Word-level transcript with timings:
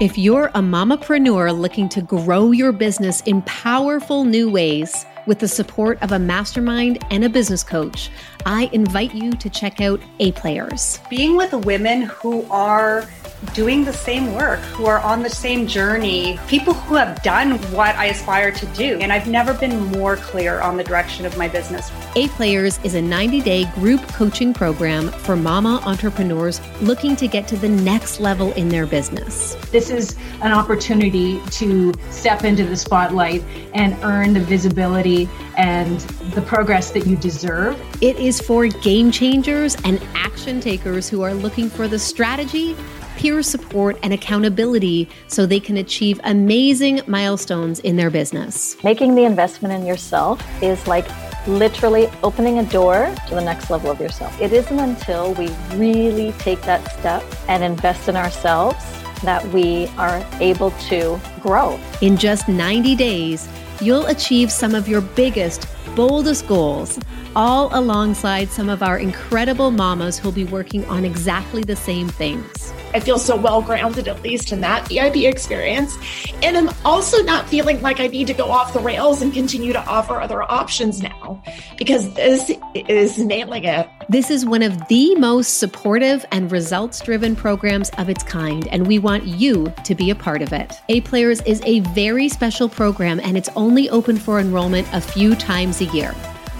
If 0.00 0.18
you're 0.18 0.46
a 0.56 0.60
mamapreneur 0.60 1.56
looking 1.56 1.88
to 1.90 2.02
grow 2.02 2.50
your 2.50 2.72
business 2.72 3.20
in 3.26 3.42
powerful 3.42 4.24
new 4.24 4.50
ways 4.50 5.06
with 5.28 5.38
the 5.38 5.46
support 5.46 6.02
of 6.02 6.10
a 6.10 6.18
mastermind 6.18 6.98
and 7.12 7.24
a 7.24 7.28
business 7.28 7.62
coach, 7.62 8.10
I 8.44 8.68
invite 8.72 9.14
you 9.14 9.30
to 9.30 9.48
check 9.48 9.80
out 9.80 10.00
A 10.18 10.32
Players. 10.32 10.98
Being 11.08 11.36
with 11.36 11.52
women 11.52 12.02
who 12.02 12.44
are 12.50 13.08
doing 13.52 13.84
the 13.84 13.92
same 13.92 14.34
work, 14.34 14.60
who 14.60 14.86
are 14.86 15.00
on 15.00 15.22
the 15.22 15.30
same 15.30 15.66
journey, 15.66 16.38
people 16.48 16.74
who 16.74 16.94
have 16.94 17.22
done 17.22 17.52
what 17.72 17.94
I 17.96 18.06
aspire 18.06 18.50
to 18.52 18.66
do. 18.66 18.98
And 19.00 19.12
I've 19.12 19.28
never 19.28 19.54
been 19.54 19.86
more 19.92 20.16
clear 20.16 20.60
on 20.60 20.76
the 20.76 20.84
direction 20.84 21.26
of 21.26 21.36
my 21.36 21.48
business. 21.48 21.90
A 22.16 22.28
Players 22.28 22.78
is 22.84 22.94
a 22.94 23.02
90 23.02 23.40
day 23.40 23.64
group 23.74 24.00
coaching 24.08 24.54
program 24.54 25.08
for 25.08 25.36
mama 25.36 25.80
entrepreneurs 25.84 26.60
looking 26.80 27.16
to 27.16 27.28
get 27.28 27.46
to 27.48 27.56
the 27.56 27.68
next 27.68 28.20
level 28.20 28.52
in 28.52 28.68
their 28.68 28.86
business. 28.86 29.54
This 29.70 29.90
is 29.90 30.16
an 30.40 30.52
opportunity 30.52 31.40
to 31.50 31.92
step 32.10 32.44
into 32.44 32.64
the 32.64 32.76
spotlight 32.76 33.42
and 33.74 33.96
earn 34.02 34.32
the 34.32 34.40
visibility 34.40 35.28
and 35.56 36.00
the 36.34 36.42
progress 36.42 36.90
that 36.92 37.06
you 37.06 37.16
deserve. 37.16 37.80
It 38.00 38.18
is 38.18 38.40
for 38.40 38.66
game 38.66 39.10
changers 39.10 39.76
and 39.84 40.00
action 40.14 40.60
takers 40.60 41.08
who 41.08 41.22
are 41.22 41.34
looking 41.34 41.68
for 41.68 41.88
the 41.88 41.98
strategy 41.98 42.76
peer 43.16 43.42
support, 43.42 43.98
and 44.02 44.12
accountability 44.12 45.08
so 45.28 45.46
they 45.46 45.60
can 45.60 45.76
achieve 45.76 46.20
amazing 46.24 47.00
milestones 47.06 47.80
in 47.80 47.96
their 47.96 48.10
business. 48.10 48.76
Making 48.84 49.14
the 49.14 49.24
investment 49.24 49.74
in 49.74 49.86
yourself 49.86 50.42
is 50.62 50.86
like 50.86 51.06
literally 51.46 52.08
opening 52.22 52.58
a 52.58 52.64
door 52.64 53.14
to 53.28 53.34
the 53.34 53.40
next 53.40 53.70
level 53.70 53.90
of 53.90 54.00
yourself. 54.00 54.38
It 54.40 54.52
isn't 54.52 54.78
until 54.78 55.34
we 55.34 55.48
really 55.74 56.32
take 56.38 56.62
that 56.62 56.90
step 56.98 57.22
and 57.48 57.62
invest 57.62 58.08
in 58.08 58.16
ourselves 58.16 58.84
that 59.22 59.46
we 59.48 59.86
are 59.98 60.24
able 60.40 60.70
to 60.88 61.20
grow. 61.40 61.78
In 62.00 62.16
just 62.16 62.48
90 62.48 62.94
days, 62.94 63.48
you'll 63.80 64.06
achieve 64.06 64.50
some 64.50 64.74
of 64.74 64.88
your 64.88 65.00
biggest, 65.00 65.66
boldest 65.94 66.46
goals, 66.46 66.98
all 67.36 67.68
alongside 67.76 68.48
some 68.48 68.68
of 68.68 68.82
our 68.82 68.98
incredible 68.98 69.70
mamas 69.70 70.18
who'll 70.18 70.32
be 70.32 70.44
working 70.44 70.84
on 70.86 71.04
exactly 71.04 71.62
the 71.62 71.76
same 71.76 72.08
things. 72.08 72.53
I 72.94 73.00
feel 73.00 73.18
so 73.18 73.36
well 73.36 73.60
grounded, 73.60 74.06
at 74.06 74.22
least 74.22 74.52
in 74.52 74.60
that 74.60 74.88
EIB 74.88 75.28
experience. 75.28 75.96
And 76.42 76.56
I'm 76.56 76.70
also 76.84 77.22
not 77.24 77.48
feeling 77.48 77.82
like 77.82 77.98
I 77.98 78.06
need 78.06 78.28
to 78.28 78.34
go 78.34 78.50
off 78.50 78.72
the 78.72 78.80
rails 78.80 79.20
and 79.20 79.32
continue 79.32 79.72
to 79.72 79.84
offer 79.84 80.20
other 80.20 80.42
options 80.42 81.02
now 81.02 81.42
because 81.76 82.14
this 82.14 82.52
is 82.74 83.18
nailing 83.18 83.64
it. 83.64 83.88
This 84.08 84.30
is 84.30 84.46
one 84.46 84.62
of 84.62 84.86
the 84.88 85.14
most 85.16 85.58
supportive 85.58 86.24
and 86.30 86.52
results 86.52 87.00
driven 87.00 87.34
programs 87.34 87.90
of 87.98 88.08
its 88.08 88.22
kind, 88.22 88.68
and 88.68 88.86
we 88.86 88.98
want 88.98 89.24
you 89.26 89.72
to 89.84 89.94
be 89.94 90.10
a 90.10 90.14
part 90.14 90.42
of 90.42 90.52
it. 90.52 90.74
A 90.88 91.00
Players 91.00 91.40
is 91.42 91.60
a 91.64 91.80
very 91.80 92.28
special 92.28 92.68
program, 92.68 93.18
and 93.20 93.36
it's 93.36 93.48
only 93.56 93.90
open 93.90 94.16
for 94.16 94.38
enrollment 94.38 94.86
a 94.92 95.00
few 95.00 95.34
times 95.34 95.80
a 95.80 95.86
year. 95.86 96.14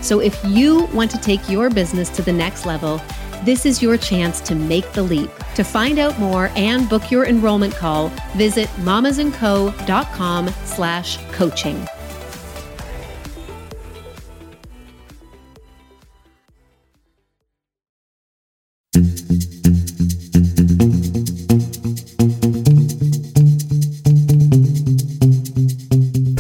So 0.04 0.20
if 0.20 0.38
you 0.44 0.84
want 0.92 1.10
to 1.12 1.18
take 1.18 1.48
your 1.48 1.70
business 1.70 2.10
to 2.10 2.20
the 2.20 2.30
next 2.30 2.66
level, 2.66 3.00
this 3.42 3.64
is 3.64 3.80
your 3.80 3.96
chance 3.96 4.38
to 4.42 4.54
make 4.54 4.92
the 4.92 5.02
leap. 5.02 5.30
To 5.54 5.64
find 5.64 5.98
out 5.98 6.18
more 6.18 6.50
and 6.56 6.86
book 6.90 7.10
your 7.10 7.24
enrollment 7.24 7.74
call, 7.74 8.08
visit 8.36 8.68
mamasandco.com 8.80 10.48
slash 10.64 11.16
coaching. 11.32 11.88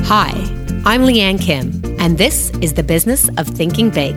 Hi, 0.06 0.30
I'm 0.84 1.00
Lianne 1.02 1.40
Kim, 1.40 1.80
and 2.04 2.18
this 2.18 2.50
is 2.60 2.74
the 2.74 2.82
business 2.82 3.30
of 3.38 3.48
thinking 3.48 3.88
big 3.88 4.14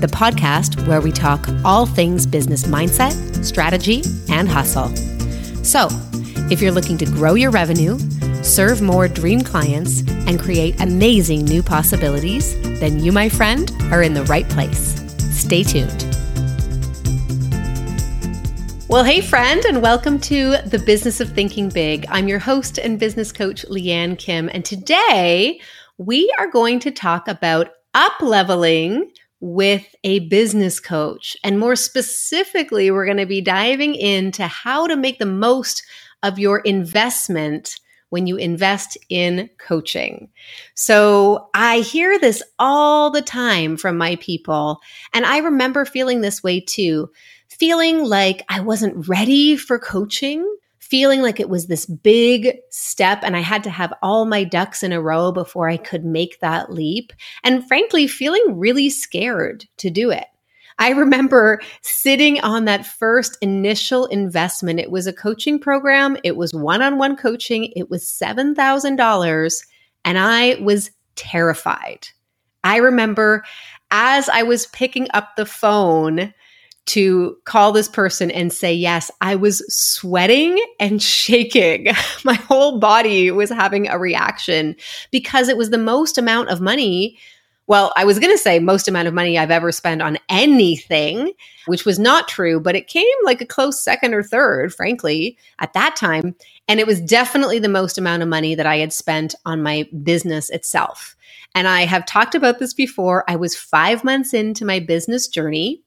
the 0.00 0.06
podcast 0.06 0.86
where 0.86 1.00
we 1.00 1.10
talk 1.10 1.44
all 1.64 1.84
things 1.84 2.24
business 2.24 2.66
mindset, 2.66 3.44
strategy, 3.44 4.04
and 4.30 4.48
hustle. 4.48 4.94
So, 5.64 5.88
if 6.52 6.62
you're 6.62 6.70
looking 6.70 6.96
to 6.98 7.04
grow 7.06 7.34
your 7.34 7.50
revenue, 7.50 7.98
serve 8.44 8.80
more 8.80 9.08
dream 9.08 9.40
clients, 9.40 10.02
and 10.28 10.38
create 10.38 10.80
amazing 10.80 11.44
new 11.46 11.64
possibilities, 11.64 12.54
then 12.78 13.00
you, 13.00 13.10
my 13.10 13.28
friend, 13.28 13.72
are 13.90 14.04
in 14.04 14.14
the 14.14 14.22
right 14.26 14.48
place. 14.50 14.94
Stay 15.36 15.64
tuned. 15.64 16.04
Well, 18.88 19.02
hey, 19.02 19.20
friend, 19.20 19.64
and 19.64 19.82
welcome 19.82 20.20
to 20.20 20.58
the 20.58 20.78
Business 20.78 21.20
of 21.20 21.30
Thinking 21.30 21.70
Big. 21.70 22.06
I'm 22.08 22.28
your 22.28 22.38
host 22.38 22.78
and 22.78 23.00
business 23.00 23.32
coach, 23.32 23.64
Lianne 23.68 24.16
Kim, 24.16 24.48
and 24.52 24.64
today 24.64 25.58
we 25.98 26.32
are 26.38 26.50
going 26.50 26.78
to 26.80 26.90
talk 26.90 27.28
about 27.28 27.70
up 27.94 28.20
leveling 28.20 29.10
with 29.40 29.94
a 30.04 30.20
business 30.20 30.80
coach. 30.80 31.36
And 31.44 31.58
more 31.58 31.76
specifically, 31.76 32.90
we're 32.90 33.04
going 33.04 33.16
to 33.18 33.26
be 33.26 33.40
diving 33.40 33.94
into 33.94 34.46
how 34.46 34.86
to 34.86 34.96
make 34.96 35.18
the 35.18 35.26
most 35.26 35.82
of 36.22 36.38
your 36.38 36.60
investment 36.60 37.76
when 38.10 38.26
you 38.26 38.36
invest 38.36 38.96
in 39.08 39.50
coaching. 39.58 40.28
So 40.74 41.48
I 41.54 41.80
hear 41.80 42.18
this 42.18 42.42
all 42.58 43.10
the 43.10 43.22
time 43.22 43.76
from 43.76 43.98
my 43.98 44.16
people. 44.16 44.80
And 45.12 45.26
I 45.26 45.38
remember 45.38 45.84
feeling 45.84 46.20
this 46.20 46.42
way 46.42 46.60
too, 46.60 47.10
feeling 47.48 48.04
like 48.04 48.44
I 48.48 48.60
wasn't 48.60 49.08
ready 49.08 49.56
for 49.56 49.78
coaching 49.78 50.46
feeling 50.86 51.22
like 51.22 51.40
it 51.40 51.48
was 51.48 51.66
this 51.66 51.86
big 51.86 52.56
step 52.70 53.20
and 53.22 53.36
I 53.36 53.40
had 53.40 53.64
to 53.64 53.70
have 53.70 53.92
all 54.02 54.24
my 54.24 54.44
ducks 54.44 54.82
in 54.82 54.92
a 54.92 55.00
row 55.00 55.32
before 55.32 55.68
I 55.68 55.76
could 55.76 56.04
make 56.04 56.40
that 56.40 56.72
leap. 56.72 57.12
And 57.44 57.66
frankly, 57.66 58.06
feeling 58.06 58.58
really 58.58 58.90
scared 58.90 59.66
to 59.78 59.90
do 59.90 60.10
it. 60.10 60.26
I 60.78 60.90
remember 60.90 61.60
sitting 61.80 62.40
on 62.40 62.66
that 62.66 62.86
first 62.86 63.38
initial 63.40 64.06
investment. 64.06 64.78
It 64.78 64.90
was 64.90 65.06
a 65.06 65.12
coaching 65.12 65.58
program, 65.58 66.18
it 66.22 66.36
was 66.36 66.52
one 66.52 66.82
on 66.82 66.98
one 66.98 67.16
coaching, 67.16 67.72
it 67.74 67.88
was 67.90 68.04
$7,000, 68.04 69.66
and 70.04 70.18
I 70.18 70.56
was 70.60 70.90
terrified. 71.14 72.08
I 72.62 72.76
remember 72.76 73.42
as 73.90 74.28
I 74.28 74.42
was 74.42 74.66
picking 74.66 75.08
up 75.14 75.36
the 75.36 75.46
phone, 75.46 76.34
to 76.86 77.36
call 77.44 77.72
this 77.72 77.88
person 77.88 78.30
and 78.30 78.52
say 78.52 78.72
yes, 78.72 79.10
I 79.20 79.34
was 79.34 79.62
sweating 79.72 80.58
and 80.80 81.02
shaking. 81.02 81.88
My 82.24 82.34
whole 82.34 82.78
body 82.78 83.30
was 83.30 83.50
having 83.50 83.88
a 83.88 83.98
reaction 83.98 84.76
because 85.10 85.48
it 85.48 85.56
was 85.56 85.70
the 85.70 85.78
most 85.78 86.16
amount 86.16 86.48
of 86.48 86.60
money. 86.60 87.18
Well, 87.68 87.92
I 87.96 88.04
was 88.04 88.20
going 88.20 88.32
to 88.32 88.38
say 88.38 88.60
most 88.60 88.86
amount 88.86 89.08
of 89.08 89.14
money 89.14 89.36
I've 89.36 89.50
ever 89.50 89.72
spent 89.72 90.00
on 90.00 90.18
anything, 90.28 91.32
which 91.66 91.84
was 91.84 91.98
not 91.98 92.28
true, 92.28 92.60
but 92.60 92.76
it 92.76 92.86
came 92.86 93.04
like 93.24 93.40
a 93.40 93.46
close 93.46 93.80
second 93.80 94.14
or 94.14 94.22
third, 94.22 94.72
frankly, 94.72 95.36
at 95.58 95.72
that 95.72 95.96
time. 95.96 96.36
And 96.68 96.78
it 96.78 96.86
was 96.86 97.00
definitely 97.00 97.58
the 97.58 97.68
most 97.68 97.98
amount 97.98 98.22
of 98.22 98.28
money 98.28 98.54
that 98.54 98.66
I 98.66 98.76
had 98.76 98.92
spent 98.92 99.34
on 99.44 99.64
my 99.64 99.88
business 100.04 100.48
itself. 100.50 101.16
And 101.56 101.66
I 101.66 101.86
have 101.86 102.06
talked 102.06 102.36
about 102.36 102.60
this 102.60 102.72
before. 102.72 103.28
I 103.28 103.34
was 103.34 103.56
five 103.56 104.04
months 104.04 104.32
into 104.32 104.64
my 104.64 104.78
business 104.78 105.26
journey 105.26 105.82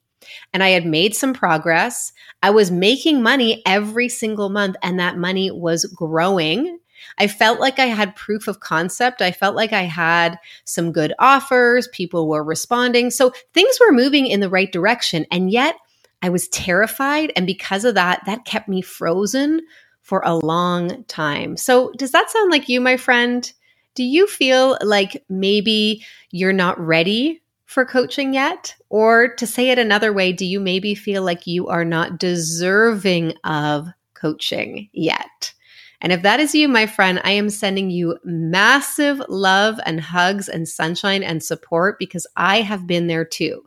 and 0.54 0.64
I 0.64 0.70
had 0.70 0.86
made 0.86 1.16
some 1.16 1.34
progress. 1.34 2.12
I 2.44 2.50
was 2.50 2.72
making 2.72 3.22
money 3.22 3.62
every 3.66 4.10
single 4.10 4.50
month, 4.50 4.76
and 4.82 5.00
that 5.00 5.18
money 5.18 5.52
was 5.52 5.86
growing. 5.86 6.80
I 7.18 7.28
felt 7.28 7.60
like 7.60 7.80
I 7.80 7.86
had 7.86 8.16
proof 8.16 8.48
of 8.48 8.60
concept. 8.60 9.22
I 9.22 9.32
felt 9.32 9.56
like 9.56 9.74
I 9.74 9.84
had 9.84 10.38
some 10.66 10.92
good 10.92 11.14
offers. 11.20 11.88
People 11.90 12.28
were 12.28 12.44
responding. 12.44 13.10
So 13.10 13.32
things 13.54 13.78
were 13.80 13.92
moving 13.92 14.28
in 14.28 14.40
the 14.40 14.50
right 14.50 14.72
direction. 14.72 15.26
And 15.32 15.52
yet 15.52 15.76
I 16.22 16.30
was 16.30 16.48
terrified. 16.50 17.32
And 17.36 17.46
because 17.48 17.86
of 17.86 17.96
that, 17.96 18.22
that 18.26 18.46
kept 18.46 18.68
me 18.68 18.82
frozen 18.82 19.62
for 20.02 20.22
a 20.26 20.36
long 20.36 21.04
time. 21.06 21.56
So 21.56 21.92
does 21.94 22.12
that 22.12 22.30
sound 22.30 22.52
like 22.52 22.68
you, 22.68 22.82
my 22.82 22.98
friend? 22.98 23.52
Do 23.96 24.04
you 24.04 24.28
feel 24.28 24.78
like 24.82 25.24
maybe 25.30 26.06
you're 26.32 26.54
not 26.54 26.80
ready 26.80 27.42
for 27.70 27.86
coaching 27.86 28.34
yet? 28.34 28.76
Or 28.90 29.28
to 29.36 29.46
say 29.46 29.70
it 29.70 29.78
another 29.78 30.12
way, 30.12 30.34
do 30.34 30.44
you 30.44 30.60
maybe 30.60 30.96
feel 30.96 31.22
like 31.22 31.46
you 31.46 31.68
are 31.68 31.86
not 31.86 32.18
deserving 32.18 33.36
of 33.44 33.88
coaching 34.16 34.90
yet? 34.92 35.54
And 36.02 36.12
if 36.12 36.24
that 36.24 36.40
is 36.40 36.56
you, 36.56 36.68
my 36.68 36.88
friend, 36.88 37.22
I 37.24 37.32
am 37.32 37.52
sending 37.52 37.92
you 37.92 38.18
massive 38.24 39.22
love 39.30 39.80
and 39.86 40.02
hugs 40.02 40.50
and 40.50 40.68
sunshine 40.68 41.22
and 41.22 41.44
support 41.44 42.00
because 42.00 42.26
I 42.36 42.62
have 42.62 42.88
been 42.88 43.06
there 43.06 43.26
too. 43.26 43.64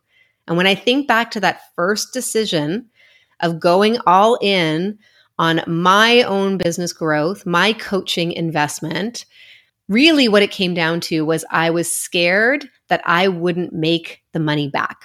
And 0.49 0.57
when 0.57 0.67
I 0.67 0.75
think 0.75 1.07
back 1.07 1.31
to 1.33 1.41
that 1.41 1.61
first 1.77 2.13
decision 2.13 2.91
of 3.39 3.61
going 3.61 3.99
all 4.05 4.37
in 4.43 4.99
on 5.39 5.63
my 5.69 6.23
own 6.23 6.57
business 6.57 6.93
growth, 6.93 7.47
my 7.47 7.73
coaching 7.75 8.33
investment, 8.33 9.27
really 9.89 10.29
what 10.29 10.43
it 10.43 10.51
came 10.51 10.75
down 10.75 11.01
to 11.01 11.25
was 11.25 11.45
I 11.51 11.71
was 11.71 11.95
scared 11.95 12.69
that 12.89 13.03
I 13.05 13.29
wouldn't 13.29 13.73
make 13.73 14.23
the 14.33 14.41
money 14.41 14.69
back. 14.69 15.03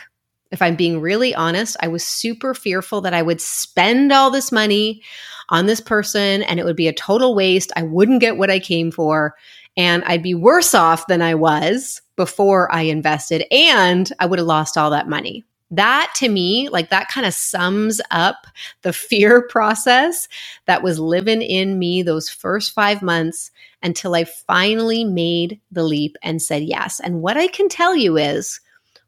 If 0.51 0.61
I'm 0.61 0.75
being 0.75 1.01
really 1.01 1.35
honest, 1.35 1.75
I 1.81 1.87
was 1.87 2.05
super 2.05 2.53
fearful 2.53 3.01
that 3.01 3.13
I 3.13 3.21
would 3.21 3.41
spend 3.41 4.11
all 4.11 4.31
this 4.31 4.51
money 4.51 5.01
on 5.49 5.65
this 5.65 5.81
person 5.81 6.43
and 6.43 6.59
it 6.59 6.65
would 6.65 6.75
be 6.75 6.87
a 6.87 6.93
total 6.93 7.35
waste. 7.35 7.71
I 7.75 7.83
wouldn't 7.83 8.21
get 8.21 8.37
what 8.37 8.49
I 8.49 8.59
came 8.59 8.91
for 8.91 9.35
and 9.75 10.03
I'd 10.05 10.23
be 10.23 10.33
worse 10.33 10.73
off 10.73 11.07
than 11.07 11.21
I 11.21 11.35
was 11.35 12.01
before 12.15 12.73
I 12.73 12.81
invested 12.81 13.45
and 13.51 14.11
I 14.19 14.25
would 14.25 14.39
have 14.39 14.47
lost 14.47 14.77
all 14.77 14.89
that 14.91 15.09
money. 15.09 15.45
That 15.69 16.13
to 16.17 16.29
me, 16.29 16.69
like 16.69 16.89
that 16.89 17.09
kind 17.09 17.25
of 17.25 17.33
sums 17.33 17.99
up 18.11 18.47
the 18.83 18.93
fear 18.93 19.41
process 19.49 20.27
that 20.65 20.83
was 20.83 20.99
living 20.99 21.41
in 21.41 21.77
me 21.77 22.01
those 22.01 22.29
first 22.29 22.73
five 22.73 23.01
months 23.01 23.51
until 23.83 24.15
I 24.15 24.23
finally 24.23 25.03
made 25.03 25.59
the 25.71 25.83
leap 25.83 26.15
and 26.23 26.41
said 26.41 26.63
yes. 26.63 26.99
And 26.99 27.21
what 27.21 27.37
I 27.37 27.47
can 27.47 27.69
tell 27.69 27.95
you 27.95 28.17
is 28.17 28.59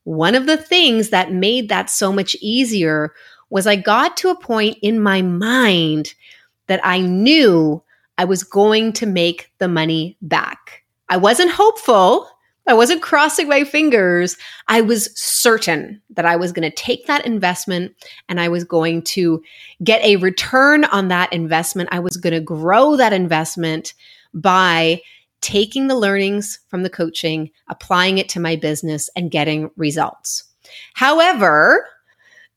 one 0.04 0.36
of 0.36 0.48
the 0.48 0.58
things 0.58 1.10
that 1.10 1.32
made 1.32 1.70
that 1.70 1.90
so 1.90 2.12
much 2.12 2.36
easier 2.42 3.14
was 3.50 3.66
I 3.66 3.76
got 3.76 4.18
to 4.18 4.30
a 4.30 4.40
point 4.40 4.78
in 4.82 5.00
my 5.00 5.22
mind 5.22 6.14
that 6.68 6.80
I 6.84 7.00
knew 7.00 7.82
I 8.18 8.26
was 8.26 8.44
going 8.44 8.94
to 8.94 9.06
make 9.06 9.52
the 9.60 9.68
money 9.68 10.18
back. 10.22 10.84
I 11.10 11.18
wasn't 11.18 11.52
hopeful. 11.52 12.30
I 12.70 12.74
wasn't 12.74 13.02
crossing 13.02 13.48
my 13.48 13.64
fingers. 13.64 14.38
I 14.68 14.82
was 14.82 15.10
certain 15.20 16.00
that 16.12 16.26
I 16.26 16.36
was 16.36 16.52
going 16.52 16.70
to 16.70 16.76
take 16.76 17.08
that 17.08 17.26
investment 17.26 17.96
and 18.30 18.40
I 18.40 18.48
was 18.48 18.64
going 18.64 19.02
to 19.04 19.42
get 19.84 20.04
a 20.04 20.18
return 20.18 20.86
on 20.86 21.08
that 21.08 21.34
investment. 21.34 21.90
I 21.92 22.00
was 22.00 22.16
going 22.16 22.34
to 22.34 22.40
grow 22.40 22.96
that 22.96 23.12
investment 23.12 23.96
by 24.36 25.02
taking 25.42 25.88
the 25.88 25.98
learnings 25.98 26.60
from 26.68 26.84
the 26.84 26.92
coaching, 26.92 27.50
applying 27.70 28.20
it 28.20 28.30
to 28.30 28.40
my 28.40 28.56
business, 28.56 29.10
and 29.16 29.32
getting 29.32 29.72
results. 29.76 30.44
However, 30.94 31.88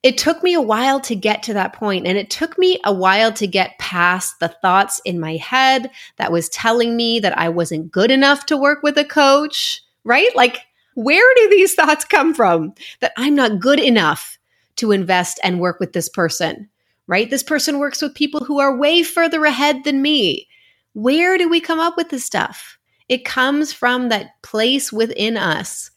it 0.03 0.19
took 0.19 0.43
me 0.43 0.53
a 0.53 0.61
while 0.61 1.01
to 1.01 1.15
get 1.15 1.43
to 1.45 1.55
that 1.55 1.73
point 1.73 2.07
and 2.07 2.19
it 2.19 2.29
took 2.29 2.59
me 2.59 2.81
a 2.85 2.93
while 2.93 3.33
to 3.33 3.47
get 3.47 3.79
past 3.79 4.41
the 4.41 4.49
thoughts 4.49 5.01
in 5.05 5.21
my 5.21 5.37
head 5.37 5.91
that 6.17 6.33
was 6.33 6.49
telling 6.49 6.97
me 6.97 7.21
that 7.21 7.39
I 7.39 7.49
wasn't 7.49 7.93
good 7.93 8.11
enough 8.11 8.45
to 8.47 8.57
work 8.57 8.83
with 8.83 8.99
a 8.99 9.05
coach, 9.05 9.82
right? 10.05 10.35
Like, 10.37 10.61
where 10.95 11.25
do 11.37 11.49
these 11.51 11.75
thoughts 11.75 12.05
come 12.05 12.35
from 12.35 12.75
that 13.01 13.13
I'm 13.17 13.35
not 13.35 13.61
good 13.61 13.81
enough 13.81 14.39
to 14.77 14.93
invest 14.93 15.41
and 15.43 15.61
work 15.61 15.81
with 15.81 15.93
this 15.93 16.09
person, 16.09 16.69
right? 17.07 17.31
This 17.31 17.43
person 17.43 17.79
works 17.79 18.03
with 18.03 18.15
people 18.15 18.45
who 18.45 18.61
are 18.61 18.77
way 18.77 19.03
further 19.03 19.45
ahead 19.45 19.85
than 19.85 20.03
me. 20.03 20.49
Where 20.95 21.39
do 21.39 21.49
we 21.49 21.61
come 21.61 21.81
up 21.81 21.97
with 21.97 22.11
this 22.11 22.25
stuff? 22.25 22.79
It 23.09 23.25
comes 23.25 23.73
from 23.73 24.09
that 24.09 24.43
place 24.43 24.93
within 24.93 25.37
us 25.37 25.91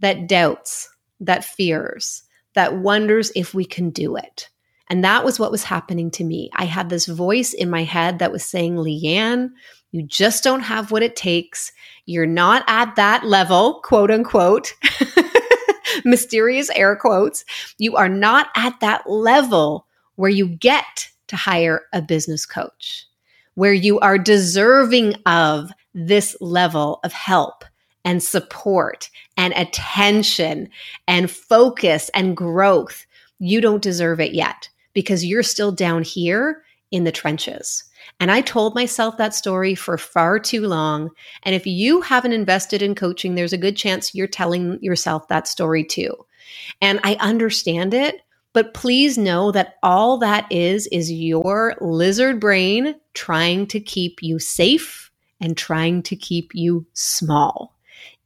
that 0.00 0.28
doubts, 0.28 0.88
that 1.20 1.44
fears, 1.44 2.22
that 2.54 2.76
wonders 2.78 3.32
if 3.34 3.54
we 3.54 3.64
can 3.64 3.90
do 3.90 4.16
it. 4.16 4.48
And 4.90 5.04
that 5.04 5.24
was 5.24 5.38
what 5.38 5.50
was 5.50 5.64
happening 5.64 6.10
to 6.12 6.24
me. 6.24 6.50
I 6.54 6.64
had 6.64 6.88
this 6.88 7.06
voice 7.06 7.52
in 7.52 7.68
my 7.70 7.84
head 7.84 8.18
that 8.18 8.32
was 8.32 8.44
saying, 8.44 8.76
Lianne, 8.76 9.50
you 9.92 10.02
just 10.02 10.44
don't 10.44 10.60
have 10.60 10.90
what 10.90 11.02
it 11.02 11.16
takes. 11.16 11.72
You're 12.06 12.26
not 12.26 12.64
at 12.66 12.96
that 12.96 13.24
level, 13.24 13.80
quote 13.84 14.10
unquote, 14.10 14.74
mysterious 16.04 16.70
air 16.70 16.96
quotes. 16.96 17.44
You 17.78 17.96
are 17.96 18.08
not 18.08 18.48
at 18.54 18.80
that 18.80 19.08
level 19.08 19.86
where 20.16 20.30
you 20.30 20.48
get 20.48 21.10
to 21.28 21.36
hire 21.36 21.82
a 21.92 22.02
business 22.02 22.44
coach 22.46 23.08
where 23.58 23.72
you 23.72 23.98
are 23.98 24.18
deserving 24.18 25.16
of 25.26 25.72
this 25.92 26.36
level 26.40 27.00
of 27.02 27.12
help 27.12 27.64
and 28.04 28.22
support 28.22 29.10
and 29.36 29.52
attention 29.54 30.68
and 31.08 31.28
focus 31.28 32.08
and 32.14 32.36
growth. 32.36 33.04
You 33.40 33.60
don't 33.60 33.82
deserve 33.82 34.20
it 34.20 34.32
yet 34.32 34.68
because 34.92 35.24
you're 35.24 35.42
still 35.42 35.72
down 35.72 36.04
here 36.04 36.62
in 36.92 37.02
the 37.02 37.10
trenches. 37.10 37.82
And 38.20 38.30
I 38.30 38.40
told 38.40 38.74
myself 38.74 39.16
that 39.16 39.34
story 39.34 39.74
for 39.74 39.98
far 39.98 40.38
too 40.38 40.66
long. 40.66 41.10
And 41.42 41.54
if 41.54 41.66
you 41.66 42.00
haven't 42.00 42.32
invested 42.32 42.82
in 42.82 42.94
coaching, 42.94 43.34
there's 43.34 43.52
a 43.52 43.58
good 43.58 43.76
chance 43.76 44.14
you're 44.14 44.26
telling 44.26 44.78
yourself 44.82 45.28
that 45.28 45.48
story 45.48 45.84
too. 45.84 46.14
And 46.80 47.00
I 47.04 47.16
understand 47.20 47.94
it 47.94 48.22
but 48.52 48.74
please 48.74 49.18
know 49.18 49.52
that 49.52 49.76
all 49.82 50.18
that 50.18 50.50
is, 50.50 50.86
is 50.88 51.12
your 51.12 51.76
lizard 51.80 52.40
brain 52.40 52.94
trying 53.14 53.66
to 53.68 53.80
keep 53.80 54.22
you 54.22 54.38
safe 54.38 55.10
and 55.40 55.56
trying 55.56 56.02
to 56.02 56.16
keep 56.16 56.54
you 56.54 56.86
small. 56.92 57.76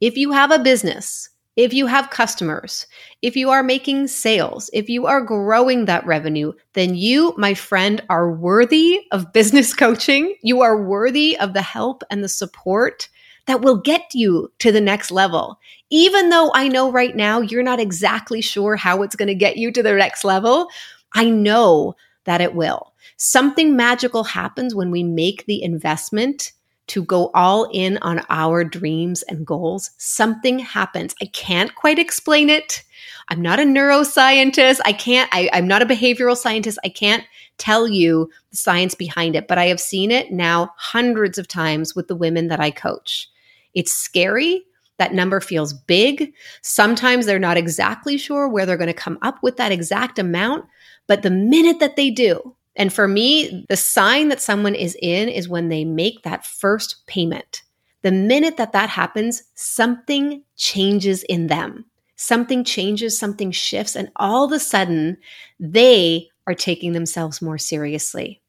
If 0.01 0.17
you 0.17 0.31
have 0.31 0.51
a 0.51 0.57
business, 0.57 1.29
if 1.55 1.73
you 1.73 1.85
have 1.87 2.09
customers, 2.09 2.87
if 3.21 3.35
you 3.35 3.49
are 3.49 3.63
making 3.63 4.07
sales, 4.07 4.69
if 4.73 4.89
you 4.89 5.05
are 5.05 5.21
growing 5.21 5.85
that 5.85 6.05
revenue, 6.05 6.53
then 6.73 6.95
you, 6.95 7.33
my 7.37 7.53
friend, 7.53 8.01
are 8.09 8.31
worthy 8.31 9.01
of 9.11 9.33
business 9.33 9.73
coaching. 9.73 10.35
You 10.41 10.61
are 10.61 10.81
worthy 10.81 11.37
of 11.37 11.53
the 11.53 11.61
help 11.61 12.03
and 12.09 12.23
the 12.23 12.29
support 12.29 13.09
that 13.45 13.61
will 13.61 13.77
get 13.77 14.13
you 14.13 14.51
to 14.59 14.71
the 14.71 14.81
next 14.81 15.11
level. 15.11 15.59
Even 15.89 16.29
though 16.29 16.51
I 16.53 16.69
know 16.69 16.91
right 16.91 17.15
now 17.15 17.41
you're 17.41 17.61
not 17.61 17.79
exactly 17.79 18.41
sure 18.41 18.75
how 18.75 19.03
it's 19.03 19.15
going 19.15 19.27
to 19.27 19.35
get 19.35 19.57
you 19.57 19.71
to 19.71 19.83
the 19.83 19.93
next 19.93 20.23
level, 20.23 20.67
I 21.13 21.29
know 21.29 21.95
that 22.25 22.41
it 22.41 22.55
will. 22.55 22.93
Something 23.17 23.75
magical 23.75 24.23
happens 24.23 24.73
when 24.73 24.91
we 24.91 25.03
make 25.03 25.45
the 25.45 25.61
investment 25.61 26.53
to 26.87 27.03
go 27.03 27.31
all 27.33 27.69
in 27.71 27.97
on 27.99 28.21
our 28.29 28.63
dreams 28.63 29.21
and 29.23 29.45
goals. 29.45 29.91
Something 29.97 30.59
happens. 30.59 31.15
I 31.21 31.25
can't 31.25 31.73
quite 31.75 31.99
explain 31.99 32.49
it. 32.49 32.83
I'm 33.29 33.41
not 33.41 33.59
a 33.59 33.63
neuroscientist. 33.63 34.79
I 34.85 34.93
can't, 34.93 35.29
I, 35.33 35.49
I'm 35.53 35.67
not 35.67 35.81
a 35.81 35.85
behavioral 35.85 36.35
scientist. 36.35 36.77
I 36.83 36.89
can't 36.89 37.23
tell 37.57 37.87
you 37.87 38.29
the 38.51 38.57
science 38.57 38.95
behind 38.95 39.35
it, 39.35 39.47
but 39.47 39.57
I 39.57 39.67
have 39.67 39.79
seen 39.79 40.11
it 40.11 40.31
now 40.31 40.73
hundreds 40.77 41.37
of 41.37 41.47
times 41.47 41.95
with 41.95 42.07
the 42.07 42.15
women 42.15 42.47
that 42.49 42.59
I 42.59 42.71
coach. 42.71 43.29
It's 43.73 43.91
scary. 43.91 44.63
That 44.97 45.13
number 45.13 45.39
feels 45.39 45.73
big. 45.73 46.33
Sometimes 46.61 47.25
they're 47.25 47.39
not 47.39 47.57
exactly 47.57 48.17
sure 48.17 48.47
where 48.47 48.65
they're 48.65 48.77
going 48.77 48.87
to 48.87 48.93
come 48.93 49.17
up 49.21 49.41
with 49.41 49.57
that 49.57 49.71
exact 49.71 50.19
amount. 50.19 50.65
But 51.07 51.23
the 51.23 51.31
minute 51.31 51.79
that 51.79 51.95
they 51.95 52.09
do, 52.09 52.55
and 52.75 52.91
for 52.91 53.07
me, 53.07 53.65
the 53.69 53.77
sign 53.77 54.29
that 54.29 54.41
someone 54.41 54.75
is 54.75 54.97
in 55.01 55.29
is 55.29 55.49
when 55.49 55.69
they 55.69 55.85
make 55.85 56.23
that 56.23 56.45
first 56.45 57.05
payment. 57.07 57.61
The 58.01 58.11
minute 58.11 58.57
that 58.57 58.73
that 58.73 58.89
happens, 58.89 59.43
something 59.53 60.43
changes 60.55 61.23
in 61.23 61.47
them. 61.47 61.85
Something 62.15 62.63
changes, 62.63 63.17
something 63.17 63.51
shifts, 63.51 63.95
and 63.95 64.11
all 64.15 64.45
of 64.45 64.51
a 64.51 64.59
sudden, 64.59 65.17
they 65.59 66.29
are 66.47 66.53
taking 66.53 66.93
themselves 66.93 67.41
more 67.41 67.57
seriously 67.57 68.41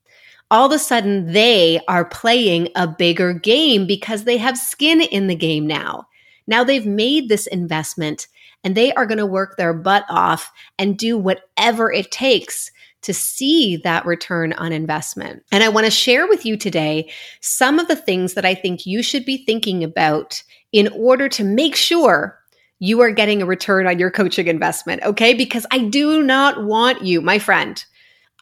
all 0.50 0.67
of 0.67 0.73
a 0.73 0.79
sudden 0.79 1.32
they 1.32 1.81
are 1.88 2.05
playing 2.05 2.69
a 2.77 2.87
bigger 2.87 3.32
game 3.32 3.87
because 3.87 4.25
they 4.25 4.37
have 4.37 4.58
skin 4.58 5.01
in 5.01 5.27
the 5.27 5.34
game 5.34 5.67
now. 5.67 6.06
Now 6.46 6.63
they've 6.63 6.87
made 6.87 7.29
this 7.29 7.46
investment 7.46 8.29
and 8.63 8.75
they 8.75 8.93
are 8.93 9.06
going 9.06 9.19
to 9.19 9.27
work 9.27 9.56
their 9.56 9.75
butt 9.75 10.05
off 10.08 10.53
and 10.79 10.96
do 10.96 11.19
whatever 11.19 11.91
it 11.91 12.10
takes 12.10 12.70
to 13.05 13.15
see 13.15 13.77
that 13.77 14.05
return 14.05 14.53
on 14.55 14.73
investment. 14.73 15.43
And 15.53 15.63
I 15.63 15.69
want 15.69 15.84
to 15.84 15.91
share 15.91 16.27
with 16.27 16.44
you 16.44 16.56
today 16.56 17.11
some 17.41 17.79
of 17.79 17.89
the 17.89 17.96
things 17.96 18.34
that 18.34 18.44
I 18.44 18.55
think 18.55 18.87
you 18.87 19.03
should 19.03 19.25
be 19.25 19.44
thinking 19.44 19.84
about 19.84 20.43
in 20.73 20.89
order 20.89 21.29
to 21.29 21.44
make 21.44 21.77
sure 21.77 22.39
you 22.81 23.01
are 23.01 23.11
getting 23.11 23.41
a 23.41 23.46
return 23.46 23.87
on 23.87 23.99
your 23.99 24.11
coaching 24.11 24.49
investment. 24.49 25.03
Okay. 25.05 25.34
Because 25.34 25.67
I 25.70 25.79
do 25.79 26.23
not 26.23 26.65
want 26.65 27.03
you, 27.03 27.20
my 27.20 27.39
friend, 27.39 27.82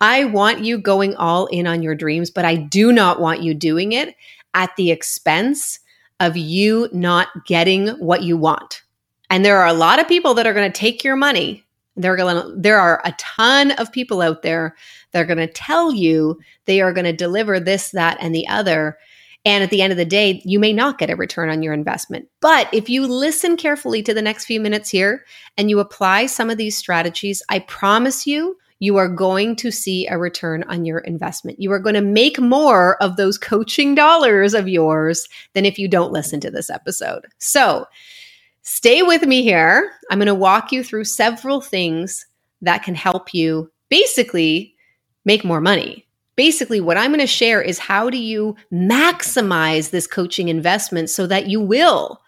I 0.00 0.24
want 0.24 0.64
you 0.64 0.78
going 0.78 1.14
all 1.16 1.46
in 1.46 1.66
on 1.66 1.82
your 1.82 1.94
dreams, 1.94 2.30
but 2.30 2.44
I 2.44 2.56
do 2.56 2.92
not 2.92 3.20
want 3.20 3.42
you 3.42 3.54
doing 3.54 3.92
it 3.92 4.16
at 4.54 4.74
the 4.76 4.90
expense 4.90 5.78
of 6.18 6.36
you 6.36 6.88
not 6.92 7.28
getting 7.46 7.88
what 7.98 8.22
you 8.22 8.36
want. 8.36 8.82
And 9.28 9.44
there 9.44 9.58
are 9.58 9.66
a 9.66 9.72
lot 9.72 9.98
of 9.98 10.08
people 10.08 10.34
that 10.34 10.46
are 10.46 10.54
going 10.54 10.70
to 10.70 10.78
take 10.78 11.04
your 11.04 11.16
money. 11.16 11.64
They're 11.96 12.16
going 12.16 12.34
to, 12.34 12.54
there 12.56 12.80
are 12.80 13.02
a 13.04 13.14
ton 13.18 13.72
of 13.72 13.92
people 13.92 14.22
out 14.22 14.42
there 14.42 14.76
that 15.12 15.20
are 15.20 15.26
going 15.26 15.38
to 15.38 15.52
tell 15.52 15.92
you 15.92 16.38
they 16.64 16.80
are 16.80 16.92
going 16.92 17.04
to 17.04 17.12
deliver 17.12 17.60
this, 17.60 17.90
that, 17.90 18.16
and 18.20 18.34
the 18.34 18.46
other. 18.48 18.98
And 19.44 19.64
at 19.64 19.70
the 19.70 19.82
end 19.82 19.92
of 19.92 19.96
the 19.96 20.04
day, 20.04 20.40
you 20.44 20.58
may 20.58 20.72
not 20.72 20.98
get 20.98 21.10
a 21.10 21.16
return 21.16 21.50
on 21.50 21.62
your 21.62 21.74
investment. 21.74 22.28
But 22.40 22.72
if 22.72 22.88
you 22.88 23.06
listen 23.06 23.56
carefully 23.56 24.02
to 24.04 24.14
the 24.14 24.22
next 24.22 24.44
few 24.44 24.60
minutes 24.60 24.88
here 24.88 25.24
and 25.56 25.68
you 25.68 25.80
apply 25.80 26.26
some 26.26 26.48
of 26.48 26.58
these 26.58 26.76
strategies, 26.76 27.42
I 27.48 27.58
promise 27.60 28.26
you, 28.26 28.56
you 28.78 28.96
are 28.96 29.08
going 29.08 29.54
to 29.56 29.70
see 29.70 30.08
a 30.08 30.18
return 30.18 30.64
on 30.64 30.84
your 30.84 30.98
investment. 30.98 31.60
You 31.60 31.70
are 31.70 31.78
going 31.78 31.94
to 31.94 32.00
make 32.00 32.40
more 32.40 33.00
of 33.00 33.16
those 33.16 33.38
coaching 33.38 33.94
dollars 33.94 34.54
of 34.54 34.68
yours 34.68 35.28
than 35.54 35.64
if 35.64 35.78
you 35.78 35.86
don't 35.86 36.12
listen 36.12 36.40
to 36.40 36.50
this 36.50 36.68
episode. 36.68 37.26
So, 37.38 37.86
stay 38.62 39.02
with 39.02 39.22
me 39.22 39.42
here. 39.42 39.92
I'm 40.10 40.18
going 40.18 40.26
to 40.26 40.34
walk 40.34 40.72
you 40.72 40.82
through 40.82 41.04
several 41.04 41.60
things 41.60 42.26
that 42.60 42.82
can 42.82 42.94
help 42.94 43.34
you 43.34 43.70
basically 43.88 44.74
make 45.24 45.44
more 45.44 45.60
money. 45.60 46.06
Basically, 46.36 46.80
what 46.80 46.96
I'm 46.96 47.10
going 47.10 47.20
to 47.20 47.26
share 47.26 47.60
is 47.60 47.78
how 47.78 48.08
do 48.08 48.16
you 48.16 48.56
maximize 48.72 49.90
this 49.90 50.06
coaching 50.06 50.48
investment 50.48 51.10
so 51.10 51.26
that 51.26 51.46
you 51.46 51.60
will 51.60 52.20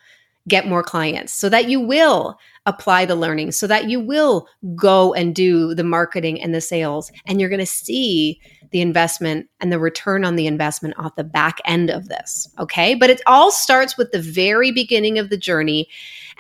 get 0.47 0.69
more 0.69 0.83
clients, 0.83 1.33
so 1.33 1.49
that 1.49 1.71
you 1.71 1.81
will 1.81 2.39
apply 2.67 3.05
the 3.05 3.15
learning 3.15 3.53
so 3.53 3.67
that 3.67 3.89
you 3.91 4.01
will 4.01 4.49
go 4.75 5.13
and 5.15 5.35
do 5.35 5.75
the 5.75 5.85
marketing 5.85 6.41
and 6.41 6.55
the 6.55 6.61
sales 6.61 7.13
and 7.27 7.41
you're 7.41 7.51
going 7.51 7.61
to 7.61 7.67
see 7.67 8.41
the 8.75 8.81
investment 8.81 9.49
and 9.61 9.71
the 9.71 9.79
return 9.79 10.25
on 10.25 10.35
the 10.35 10.49
investment 10.49 10.97
off 10.99 11.15
the 11.15 11.23
back 11.23 11.61
end 11.65 11.91
of 11.91 12.09
this. 12.09 12.49
Okay. 12.59 12.97
But 12.97 13.09
it 13.09 13.23
all 13.25 13.53
starts 13.53 13.97
with 13.97 14.11
the 14.11 14.21
very 14.21 14.73
beginning 14.73 15.17
of 15.17 15.31
the 15.31 15.37
journey. 15.37 15.89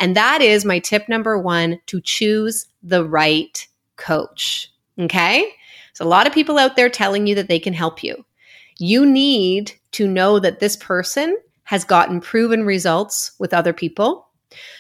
And 0.01 0.17
that 0.17 0.43
is 0.43 0.65
my 0.65 0.81
tip 0.81 1.09
number 1.09 1.39
one 1.39 1.79
to 1.87 2.01
choose 2.01 2.67
the 2.83 3.05
right 3.05 3.65
coach. 3.95 4.69
Okay. 4.99 5.49
So 5.93 6.05
a 6.05 6.09
lot 6.09 6.27
of 6.27 6.33
people 6.33 6.59
out 6.59 6.75
there 6.75 6.89
telling 6.89 7.29
you 7.29 7.37
that 7.37 7.47
they 7.47 7.61
can 7.61 7.73
help 7.73 8.03
you. 8.03 8.27
You 8.81 9.07
need 9.07 9.71
to 9.93 10.09
know 10.09 10.41
that 10.41 10.59
this 10.59 10.75
person 10.75 11.39
has 11.63 11.85
gotten 11.85 12.21
proven 12.21 12.65
results 12.65 13.31
with 13.39 13.55
other 13.55 13.73
people. 13.73 14.27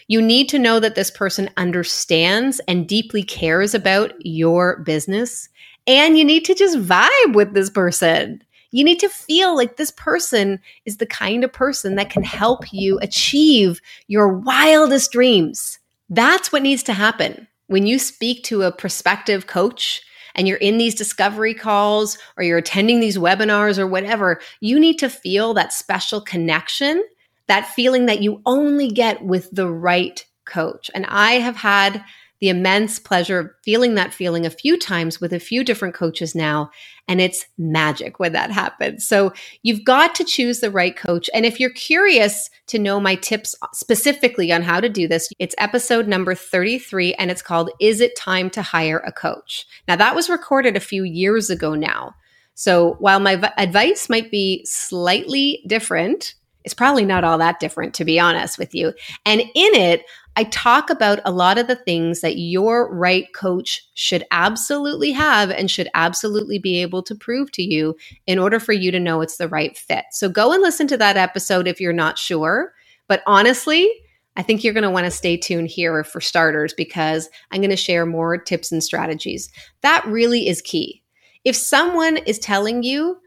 You 0.08 0.20
need 0.20 0.48
to 0.48 0.58
know 0.58 0.80
that 0.80 0.96
this 0.96 1.12
person 1.12 1.50
understands 1.56 2.60
and 2.66 2.88
deeply 2.88 3.22
cares 3.22 3.76
about 3.76 4.12
your 4.26 4.80
business. 4.80 5.48
And 5.86 6.16
you 6.18 6.24
need 6.24 6.44
to 6.46 6.54
just 6.54 6.78
vibe 6.78 7.34
with 7.34 7.54
this 7.54 7.70
person. 7.70 8.42
You 8.70 8.84
need 8.84 9.00
to 9.00 9.08
feel 9.08 9.54
like 9.54 9.76
this 9.76 9.90
person 9.92 10.60
is 10.84 10.96
the 10.96 11.06
kind 11.06 11.44
of 11.44 11.52
person 11.52 11.96
that 11.96 12.10
can 12.10 12.24
help 12.24 12.72
you 12.72 12.98
achieve 13.00 13.80
your 14.08 14.28
wildest 14.28 15.12
dreams. 15.12 15.78
That's 16.10 16.50
what 16.50 16.62
needs 16.62 16.82
to 16.84 16.92
happen. 16.92 17.46
When 17.66 17.86
you 17.86 17.98
speak 17.98 18.42
to 18.44 18.62
a 18.62 18.72
prospective 18.72 19.46
coach, 19.46 20.02
and 20.34 20.48
you're 20.48 20.56
in 20.58 20.78
these 20.78 20.94
discovery 20.94 21.54
calls 21.54 22.18
or 22.36 22.44
you're 22.44 22.58
attending 22.58 23.00
these 23.00 23.18
webinars 23.18 23.78
or 23.78 23.86
whatever, 23.86 24.40
you 24.60 24.78
need 24.80 24.98
to 24.98 25.08
feel 25.08 25.54
that 25.54 25.72
special 25.72 26.20
connection, 26.20 27.04
that 27.46 27.68
feeling 27.68 28.06
that 28.06 28.20
you 28.20 28.42
only 28.46 28.90
get 28.90 29.22
with 29.24 29.48
the 29.52 29.68
right 29.68 30.24
coach. 30.44 30.90
And 30.94 31.06
I 31.06 31.34
have 31.34 31.56
had 31.56 32.04
the 32.44 32.50
immense 32.50 32.98
pleasure 32.98 33.38
of 33.38 33.50
feeling 33.64 33.94
that 33.94 34.12
feeling 34.12 34.44
a 34.44 34.50
few 34.50 34.78
times 34.78 35.18
with 35.18 35.32
a 35.32 35.40
few 35.40 35.64
different 35.64 35.94
coaches 35.94 36.34
now. 36.34 36.70
And 37.08 37.18
it's 37.18 37.46
magic 37.56 38.18
when 38.18 38.34
that 38.34 38.50
happens. 38.50 39.06
So 39.06 39.32
you've 39.62 39.82
got 39.82 40.14
to 40.16 40.24
choose 40.24 40.60
the 40.60 40.70
right 40.70 40.94
coach. 40.94 41.30
And 41.32 41.46
if 41.46 41.58
you're 41.58 41.70
curious 41.70 42.50
to 42.66 42.78
know 42.78 43.00
my 43.00 43.14
tips 43.14 43.54
specifically 43.72 44.52
on 44.52 44.60
how 44.60 44.78
to 44.78 44.90
do 44.90 45.08
this, 45.08 45.30
it's 45.38 45.54
episode 45.56 46.06
number 46.06 46.34
33 46.34 47.14
and 47.14 47.30
it's 47.30 47.40
called 47.40 47.70
Is 47.80 48.02
It 48.02 48.14
Time 48.14 48.50
to 48.50 48.60
Hire 48.60 48.98
a 48.98 49.10
Coach? 49.10 49.66
Now, 49.88 49.96
that 49.96 50.14
was 50.14 50.28
recorded 50.28 50.76
a 50.76 50.80
few 50.80 51.02
years 51.02 51.48
ago 51.48 51.74
now. 51.74 52.14
So 52.52 52.96
while 52.98 53.20
my 53.20 53.36
v- 53.36 53.48
advice 53.56 54.10
might 54.10 54.30
be 54.30 54.66
slightly 54.66 55.64
different, 55.66 56.34
it's 56.62 56.74
probably 56.74 57.06
not 57.06 57.24
all 57.24 57.38
that 57.38 57.58
different, 57.58 57.94
to 57.94 58.04
be 58.04 58.20
honest 58.20 58.58
with 58.58 58.74
you. 58.74 58.92
And 59.24 59.40
in 59.40 59.48
it, 59.54 60.04
I 60.36 60.44
talk 60.44 60.90
about 60.90 61.20
a 61.24 61.30
lot 61.30 61.58
of 61.58 61.68
the 61.68 61.76
things 61.76 62.20
that 62.20 62.38
your 62.38 62.92
right 62.92 63.32
coach 63.34 63.88
should 63.94 64.24
absolutely 64.32 65.12
have 65.12 65.50
and 65.50 65.70
should 65.70 65.88
absolutely 65.94 66.58
be 66.58 66.82
able 66.82 67.02
to 67.04 67.14
prove 67.14 67.52
to 67.52 67.62
you 67.62 67.96
in 68.26 68.38
order 68.38 68.58
for 68.58 68.72
you 68.72 68.90
to 68.90 68.98
know 68.98 69.20
it's 69.20 69.36
the 69.36 69.48
right 69.48 69.76
fit. 69.76 70.06
So 70.10 70.28
go 70.28 70.52
and 70.52 70.60
listen 70.60 70.88
to 70.88 70.96
that 70.96 71.16
episode 71.16 71.68
if 71.68 71.80
you're 71.80 71.92
not 71.92 72.18
sure. 72.18 72.72
But 73.06 73.22
honestly, 73.26 73.88
I 74.36 74.42
think 74.42 74.64
you're 74.64 74.74
going 74.74 74.82
to 74.82 74.90
want 74.90 75.04
to 75.04 75.10
stay 75.10 75.36
tuned 75.36 75.68
here 75.68 76.02
for 76.02 76.20
starters 76.20 76.74
because 76.74 77.30
I'm 77.52 77.60
going 77.60 77.70
to 77.70 77.76
share 77.76 78.04
more 78.04 78.36
tips 78.36 78.72
and 78.72 78.82
strategies. 78.82 79.48
That 79.82 80.04
really 80.06 80.48
is 80.48 80.60
key. 80.60 81.02
If 81.44 81.54
someone 81.54 82.16
is 82.16 82.40
telling 82.40 82.82
you 82.82 83.18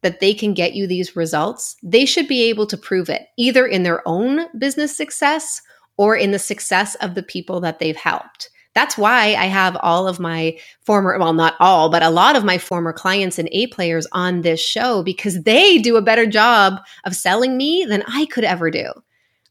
that 0.00 0.20
they 0.20 0.32
can 0.32 0.54
get 0.54 0.74
you 0.74 0.86
these 0.86 1.16
results, 1.16 1.76
they 1.82 2.06
should 2.06 2.28
be 2.28 2.44
able 2.44 2.66
to 2.68 2.76
prove 2.78 3.10
it 3.10 3.26
either 3.36 3.66
in 3.66 3.82
their 3.82 4.06
own 4.06 4.46
business 4.58 4.96
success 4.96 5.60
or 5.96 6.16
in 6.16 6.30
the 6.30 6.38
success 6.38 6.94
of 6.96 7.14
the 7.14 7.22
people 7.22 7.60
that 7.60 7.78
they've 7.78 7.96
helped. 7.96 8.50
That's 8.74 8.98
why 8.98 9.36
I 9.36 9.46
have 9.46 9.76
all 9.76 10.08
of 10.08 10.18
my 10.18 10.58
former, 10.80 11.16
well, 11.18 11.32
not 11.32 11.54
all, 11.60 11.90
but 11.90 12.02
a 12.02 12.10
lot 12.10 12.34
of 12.34 12.44
my 12.44 12.58
former 12.58 12.92
clients 12.92 13.38
and 13.38 13.48
A 13.52 13.68
players 13.68 14.06
on 14.10 14.40
this 14.40 14.60
show 14.60 15.04
because 15.04 15.42
they 15.44 15.78
do 15.78 15.96
a 15.96 16.02
better 16.02 16.26
job 16.26 16.80
of 17.04 17.14
selling 17.14 17.56
me 17.56 17.84
than 17.84 18.02
I 18.08 18.26
could 18.26 18.44
ever 18.44 18.70
do. 18.70 18.92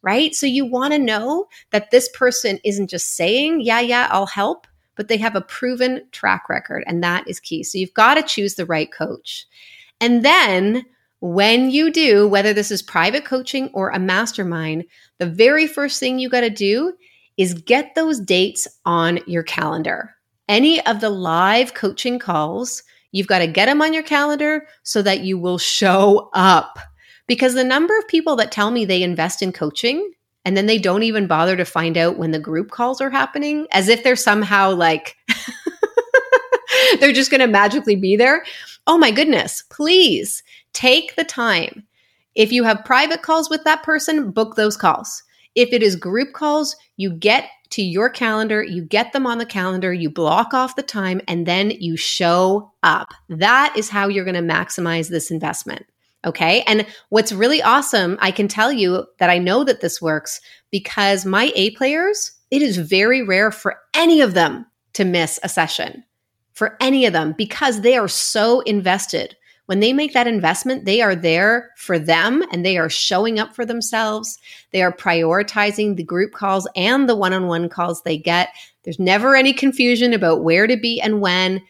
Right. 0.01 0.35
So 0.35 0.45
you 0.45 0.65
want 0.65 0.91
to 0.91 0.99
know 0.99 1.47
that 1.71 1.89
this 1.89 2.09
person 2.09 2.59
isn't 2.65 2.89
just 2.89 3.15
saying, 3.15 3.61
yeah, 3.61 3.79
yeah, 3.79 4.09
I'll 4.11 4.25
help, 4.25 4.67
but 4.95 5.07
they 5.07 5.15
have 5.15 5.37
a 5.37 5.41
proven 5.41 6.01
track 6.11 6.49
record. 6.49 6.83
And 6.85 7.01
that 7.01 7.25
is 7.25 7.39
key. 7.39 7.63
So 7.63 7.77
you've 7.77 7.93
got 7.93 8.15
to 8.15 8.23
choose 8.23 8.55
the 8.55 8.65
right 8.65 8.91
coach. 8.91 9.45
And 10.01 10.25
then 10.25 10.83
when 11.23 11.71
you 11.71 11.89
do, 11.89 12.27
whether 12.27 12.51
this 12.51 12.69
is 12.69 12.81
private 12.81 13.23
coaching 13.23 13.69
or 13.73 13.89
a 13.89 13.97
mastermind, 13.97 14.83
the 15.19 15.25
very 15.25 15.67
first 15.67 15.97
thing 15.97 16.19
you 16.19 16.27
got 16.27 16.41
to 16.41 16.49
do 16.49 16.91
is 17.37 17.53
get 17.53 17.95
those 17.95 18.19
dates 18.19 18.67
on 18.83 19.19
your 19.25 19.41
calendar. 19.41 20.13
Any 20.49 20.85
of 20.85 20.99
the 20.99 21.09
live 21.09 21.75
coaching 21.75 22.19
calls, 22.19 22.83
you've 23.13 23.27
got 23.27 23.39
to 23.39 23.47
get 23.47 23.67
them 23.67 23.81
on 23.81 23.93
your 23.93 24.03
calendar 24.03 24.67
so 24.83 25.01
that 25.01 25.21
you 25.21 25.37
will 25.37 25.57
show 25.57 26.29
up. 26.33 26.77
Because 27.25 27.53
the 27.53 27.63
number 27.63 27.97
of 27.97 28.05
people 28.09 28.35
that 28.35 28.51
tell 28.51 28.69
me 28.69 28.83
they 28.83 29.01
invest 29.01 29.41
in 29.41 29.53
coaching 29.53 30.11
and 30.43 30.57
then 30.57 30.65
they 30.65 30.77
don't 30.77 31.03
even 31.03 31.25
bother 31.25 31.55
to 31.55 31.63
find 31.63 31.97
out 31.97 32.17
when 32.17 32.31
the 32.31 32.37
group 32.37 32.69
calls 32.69 32.99
are 32.99 33.09
happening, 33.09 33.65
as 33.71 33.87
if 33.87 34.03
they're 34.03 34.17
somehow 34.17 34.71
like, 34.71 35.15
they're 36.99 37.13
just 37.13 37.31
going 37.31 37.39
to 37.39 37.47
magically 37.47 37.95
be 37.95 38.17
there. 38.17 38.43
Oh 38.87 38.97
my 38.97 39.11
goodness, 39.11 39.63
please 39.69 40.43
take 40.73 41.15
the 41.15 41.23
time. 41.23 41.85
If 42.35 42.51
you 42.51 42.63
have 42.63 42.85
private 42.85 43.21
calls 43.21 43.49
with 43.49 43.63
that 43.63 43.83
person, 43.83 44.31
book 44.31 44.55
those 44.55 44.75
calls. 44.75 45.23
If 45.55 45.71
it 45.71 45.83
is 45.83 45.95
group 45.95 46.33
calls, 46.33 46.75
you 46.97 47.11
get 47.11 47.49
to 47.71 47.81
your 47.81 48.09
calendar, 48.09 48.63
you 48.63 48.83
get 48.83 49.13
them 49.13 49.25
on 49.25 49.37
the 49.37 49.45
calendar, 49.45 49.93
you 49.93 50.09
block 50.09 50.53
off 50.53 50.75
the 50.75 50.83
time, 50.83 51.21
and 51.27 51.45
then 51.45 51.71
you 51.71 51.97
show 51.97 52.71
up. 52.83 53.13
That 53.29 53.73
is 53.75 53.89
how 53.89 54.07
you're 54.07 54.25
going 54.25 54.35
to 54.35 54.53
maximize 54.53 55.09
this 55.09 55.31
investment. 55.31 55.85
Okay. 56.25 56.61
And 56.61 56.85
what's 57.09 57.33
really 57.33 57.61
awesome, 57.61 58.17
I 58.21 58.31
can 58.31 58.47
tell 58.47 58.71
you 58.71 59.05
that 59.19 59.29
I 59.29 59.39
know 59.39 59.63
that 59.63 59.81
this 59.81 60.01
works 60.01 60.39
because 60.71 61.25
my 61.25 61.51
A 61.55 61.71
players, 61.71 62.31
it 62.49 62.61
is 62.61 62.77
very 62.77 63.21
rare 63.21 63.51
for 63.51 63.77
any 63.93 64.21
of 64.21 64.33
them 64.33 64.65
to 64.93 65.03
miss 65.03 65.39
a 65.43 65.49
session, 65.49 66.03
for 66.53 66.77
any 66.79 67.05
of 67.05 67.13
them, 67.13 67.33
because 67.37 67.81
they 67.81 67.97
are 67.97 68.07
so 68.07 68.61
invested 68.61 69.35
when 69.65 69.79
they 69.79 69.93
make 69.93 70.13
that 70.13 70.27
investment, 70.27 70.85
they 70.85 71.01
are 71.01 71.15
there 71.15 71.71
for 71.77 71.97
them 71.97 72.43
and 72.51 72.65
they 72.65 72.77
are 72.77 72.89
showing 72.89 73.39
up 73.39 73.55
for 73.55 73.65
themselves. 73.65 74.37
They 74.71 74.81
are 74.81 74.91
prioritizing 74.91 75.95
the 75.95 76.03
group 76.03 76.33
calls 76.33 76.67
and 76.75 77.07
the 77.07 77.15
one 77.15 77.33
on 77.33 77.47
one 77.47 77.69
calls 77.69 78.01
they 78.01 78.17
get. 78.17 78.49
There's 78.83 78.99
never 78.99 79.35
any 79.35 79.53
confusion 79.53 80.13
about 80.13 80.43
where 80.43 80.67
to 80.67 80.75
be 80.75 80.99
and 80.99 81.21
when. 81.21 81.61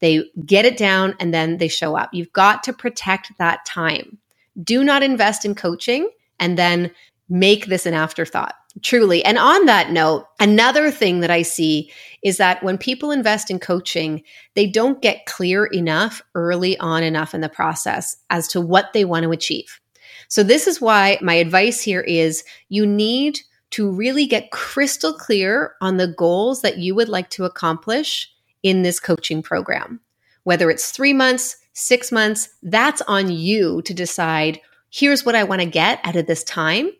They 0.00 0.24
get 0.44 0.64
it 0.64 0.76
down 0.76 1.16
and 1.18 1.32
then 1.32 1.56
they 1.56 1.68
show 1.68 1.96
up. 1.96 2.10
You've 2.12 2.32
got 2.32 2.62
to 2.64 2.72
protect 2.72 3.36
that 3.38 3.64
time. 3.64 4.18
Do 4.62 4.84
not 4.84 5.02
invest 5.02 5.44
in 5.44 5.54
coaching 5.54 6.10
and 6.38 6.58
then 6.58 6.92
make 7.28 7.66
this 7.66 7.86
an 7.86 7.94
afterthought. 7.94 8.54
Truly. 8.82 9.24
And 9.24 9.38
on 9.38 9.66
that 9.66 9.90
note, 9.90 10.26
another 10.40 10.90
thing 10.90 11.20
that 11.20 11.30
I 11.30 11.42
see 11.42 11.90
is 12.22 12.36
that 12.36 12.62
when 12.62 12.78
people 12.78 13.10
invest 13.10 13.50
in 13.50 13.58
coaching, 13.58 14.22
they 14.54 14.66
don't 14.66 15.00
get 15.00 15.26
clear 15.26 15.66
enough 15.66 16.22
early 16.34 16.78
on 16.78 17.02
enough 17.02 17.34
in 17.34 17.40
the 17.40 17.48
process 17.48 18.16
as 18.30 18.46
to 18.48 18.60
what 18.60 18.92
they 18.92 19.04
want 19.04 19.24
to 19.24 19.30
achieve. 19.30 19.80
So, 20.28 20.42
this 20.42 20.66
is 20.66 20.80
why 20.80 21.18
my 21.22 21.34
advice 21.34 21.80
here 21.80 22.02
is 22.02 22.44
you 22.68 22.86
need 22.86 23.40
to 23.70 23.90
really 23.90 24.26
get 24.26 24.50
crystal 24.50 25.12
clear 25.12 25.74
on 25.80 25.96
the 25.96 26.08
goals 26.08 26.62
that 26.62 26.78
you 26.78 26.94
would 26.94 27.08
like 27.08 27.30
to 27.30 27.44
accomplish 27.44 28.30
in 28.62 28.82
this 28.82 29.00
coaching 29.00 29.42
program. 29.42 30.00
Whether 30.44 30.70
it's 30.70 30.90
three 30.90 31.12
months, 31.12 31.56
six 31.72 32.10
months, 32.10 32.48
that's 32.62 33.02
on 33.02 33.30
you 33.30 33.82
to 33.82 33.94
decide 33.94 34.60
here's 34.90 35.24
what 35.24 35.34
I 35.34 35.44
want 35.44 35.60
to 35.60 35.66
get 35.66 36.00
out 36.04 36.16
of 36.16 36.26
this 36.26 36.44
time 36.44 36.90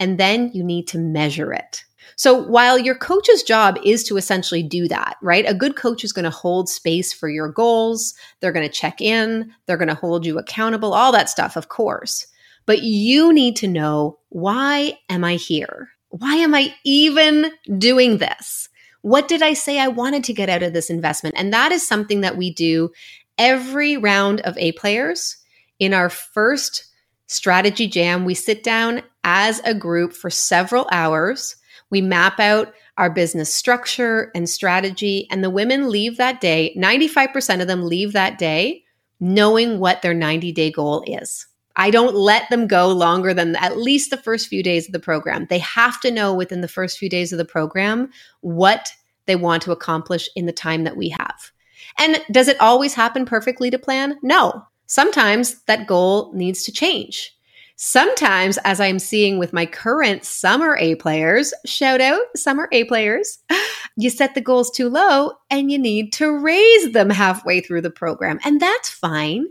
and 0.00 0.18
then 0.18 0.50
you 0.52 0.64
need 0.64 0.88
to 0.88 0.98
measure 0.98 1.52
it. 1.52 1.84
So 2.16 2.34
while 2.34 2.78
your 2.78 2.96
coach's 2.96 3.42
job 3.42 3.78
is 3.84 4.02
to 4.04 4.16
essentially 4.16 4.62
do 4.62 4.88
that, 4.88 5.16
right? 5.22 5.44
A 5.48 5.54
good 5.54 5.76
coach 5.76 6.02
is 6.04 6.12
going 6.12 6.24
to 6.24 6.30
hold 6.30 6.68
space 6.68 7.12
for 7.12 7.28
your 7.28 7.50
goals. 7.50 8.14
They're 8.40 8.52
going 8.52 8.68
to 8.68 8.72
check 8.72 9.00
in. 9.00 9.52
They're 9.66 9.76
going 9.76 9.88
to 9.88 9.94
hold 9.94 10.26
you 10.26 10.38
accountable, 10.38 10.92
all 10.92 11.12
that 11.12 11.30
stuff, 11.30 11.56
of 11.56 11.68
course. 11.68 12.26
But 12.66 12.82
you 12.82 13.32
need 13.32 13.56
to 13.56 13.68
know 13.68 14.18
why 14.28 14.98
am 15.08 15.24
I 15.24 15.36
here? 15.36 15.88
Why 16.08 16.34
am 16.36 16.54
I 16.54 16.74
even 16.84 17.52
doing 17.78 18.18
this? 18.18 18.68
What 19.02 19.28
did 19.28 19.42
I 19.42 19.54
say 19.54 19.78
I 19.78 19.88
wanted 19.88 20.24
to 20.24 20.34
get 20.34 20.50
out 20.50 20.62
of 20.62 20.72
this 20.72 20.90
investment? 20.90 21.36
And 21.38 21.52
that 21.52 21.72
is 21.72 21.86
something 21.86 22.20
that 22.20 22.36
we 22.36 22.52
do 22.52 22.90
every 23.38 23.96
round 23.96 24.40
of 24.42 24.58
A 24.58 24.72
players. 24.72 25.36
In 25.78 25.94
our 25.94 26.10
first 26.10 26.84
strategy 27.28 27.86
jam, 27.86 28.26
we 28.26 28.34
sit 28.34 28.62
down 28.62 29.02
as 29.24 29.60
a 29.64 29.74
group 29.74 30.12
for 30.12 30.30
several 30.30 30.88
hours. 30.92 31.56
We 31.90 32.00
map 32.00 32.38
out 32.38 32.72
our 32.96 33.10
business 33.10 33.52
structure 33.52 34.30
and 34.34 34.48
strategy, 34.48 35.26
and 35.30 35.42
the 35.42 35.50
women 35.50 35.88
leave 35.88 36.16
that 36.18 36.40
day, 36.40 36.74
95% 36.78 37.60
of 37.60 37.66
them 37.66 37.86
leave 37.86 38.12
that 38.12 38.38
day 38.38 38.84
knowing 39.20 39.78
what 39.78 40.02
their 40.02 40.14
90 40.14 40.50
day 40.52 40.70
goal 40.70 41.04
is. 41.06 41.46
I 41.76 41.90
don't 41.90 42.14
let 42.14 42.48
them 42.50 42.66
go 42.66 42.88
longer 42.88 43.32
than 43.32 43.54
at 43.56 43.76
least 43.76 44.10
the 44.10 44.16
first 44.16 44.48
few 44.48 44.62
days 44.62 44.86
of 44.86 44.92
the 44.92 44.98
program. 44.98 45.46
They 45.48 45.60
have 45.60 46.00
to 46.00 46.10
know 46.10 46.34
within 46.34 46.62
the 46.62 46.68
first 46.68 46.98
few 46.98 47.08
days 47.08 47.32
of 47.32 47.38
the 47.38 47.44
program 47.44 48.10
what 48.40 48.92
they 49.26 49.36
want 49.36 49.62
to 49.62 49.72
accomplish 49.72 50.28
in 50.34 50.46
the 50.46 50.52
time 50.52 50.84
that 50.84 50.96
we 50.96 51.10
have. 51.10 51.52
And 51.98 52.20
does 52.32 52.48
it 52.48 52.60
always 52.60 52.94
happen 52.94 53.24
perfectly 53.24 53.70
to 53.70 53.78
plan? 53.78 54.18
No. 54.22 54.64
Sometimes 54.86 55.62
that 55.64 55.86
goal 55.86 56.32
needs 56.34 56.64
to 56.64 56.72
change. 56.72 57.36
Sometimes, 57.82 58.58
as 58.58 58.78
I'm 58.78 58.98
seeing 58.98 59.38
with 59.38 59.54
my 59.54 59.64
current 59.64 60.22
summer 60.22 60.76
A 60.76 60.96
players, 60.96 61.54
shout 61.64 62.02
out 62.02 62.20
summer 62.36 62.68
A 62.72 62.84
players, 62.84 63.38
you 63.96 64.10
set 64.10 64.34
the 64.34 64.42
goals 64.42 64.70
too 64.70 64.90
low 64.90 65.32
and 65.48 65.72
you 65.72 65.78
need 65.78 66.12
to 66.12 66.30
raise 66.30 66.92
them 66.92 67.08
halfway 67.08 67.62
through 67.62 67.80
the 67.80 67.90
program. 67.90 68.38
And 68.44 68.60
that's 68.60 68.90
fine. 68.90 69.46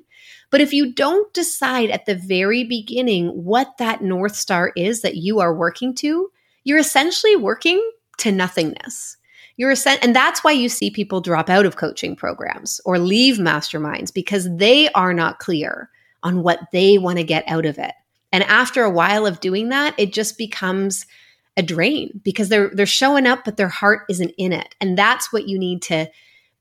But 0.52 0.62
if 0.62 0.72
you 0.74 0.94
don't 0.94 1.34
decide 1.34 1.90
at 1.90 2.06
the 2.06 2.14
very 2.14 2.64
beginning 2.64 3.30
what 3.30 3.76
that 3.80 4.04
North 4.04 4.36
Star 4.36 4.74
is 4.76 5.02
that 5.02 5.16
you 5.16 5.40
are 5.40 5.56
working 5.56 5.96
to, 5.96 6.30
you're 6.64 6.78
essentially 6.78 7.36
working 7.36 7.84
to 8.20 8.32
nothingness. 8.32 9.18
You're 9.58 9.72
a 9.72 10.04
and 10.04 10.16
that's 10.16 10.44
why 10.44 10.52
you 10.52 10.70
see 10.70 10.92
people 10.92 11.20
drop 11.20 11.50
out 11.50 11.66
of 11.66 11.78
coaching 11.78 12.16
programs 12.16 12.80
or 12.86 13.00
leave 13.00 13.38
masterminds 13.38 14.14
because 14.14 14.48
they 14.56 14.88
are 14.90 15.16
not 15.16 15.40
clear 15.40 15.90
on 16.22 16.44
what 16.44 16.60
they 16.72 17.00
want 17.00 17.18
to 17.18 17.24
get 17.24 17.44
out 17.48 17.66
of 17.66 17.80
it. 17.80 17.94
And 18.32 18.44
after 18.44 18.84
a 18.84 18.90
while 18.92 19.26
of 19.26 19.40
doing 19.40 19.70
that, 19.70 19.96
it 19.98 20.14
just 20.14 20.38
becomes 20.38 21.06
a 21.58 21.64
drain 21.64 22.22
because 22.24 22.50
they're 22.50 22.70
they're 22.74 22.86
showing 22.86 23.28
up 23.28 23.44
but 23.44 23.58
their 23.58 23.68
heart 23.68 24.02
isn't 24.10 24.32
in 24.38 24.54
it. 24.54 24.76
And 24.80 24.98
that's 24.98 25.34
what 25.34 25.48
you 25.48 25.60
need 25.60 25.82
to 25.84 26.10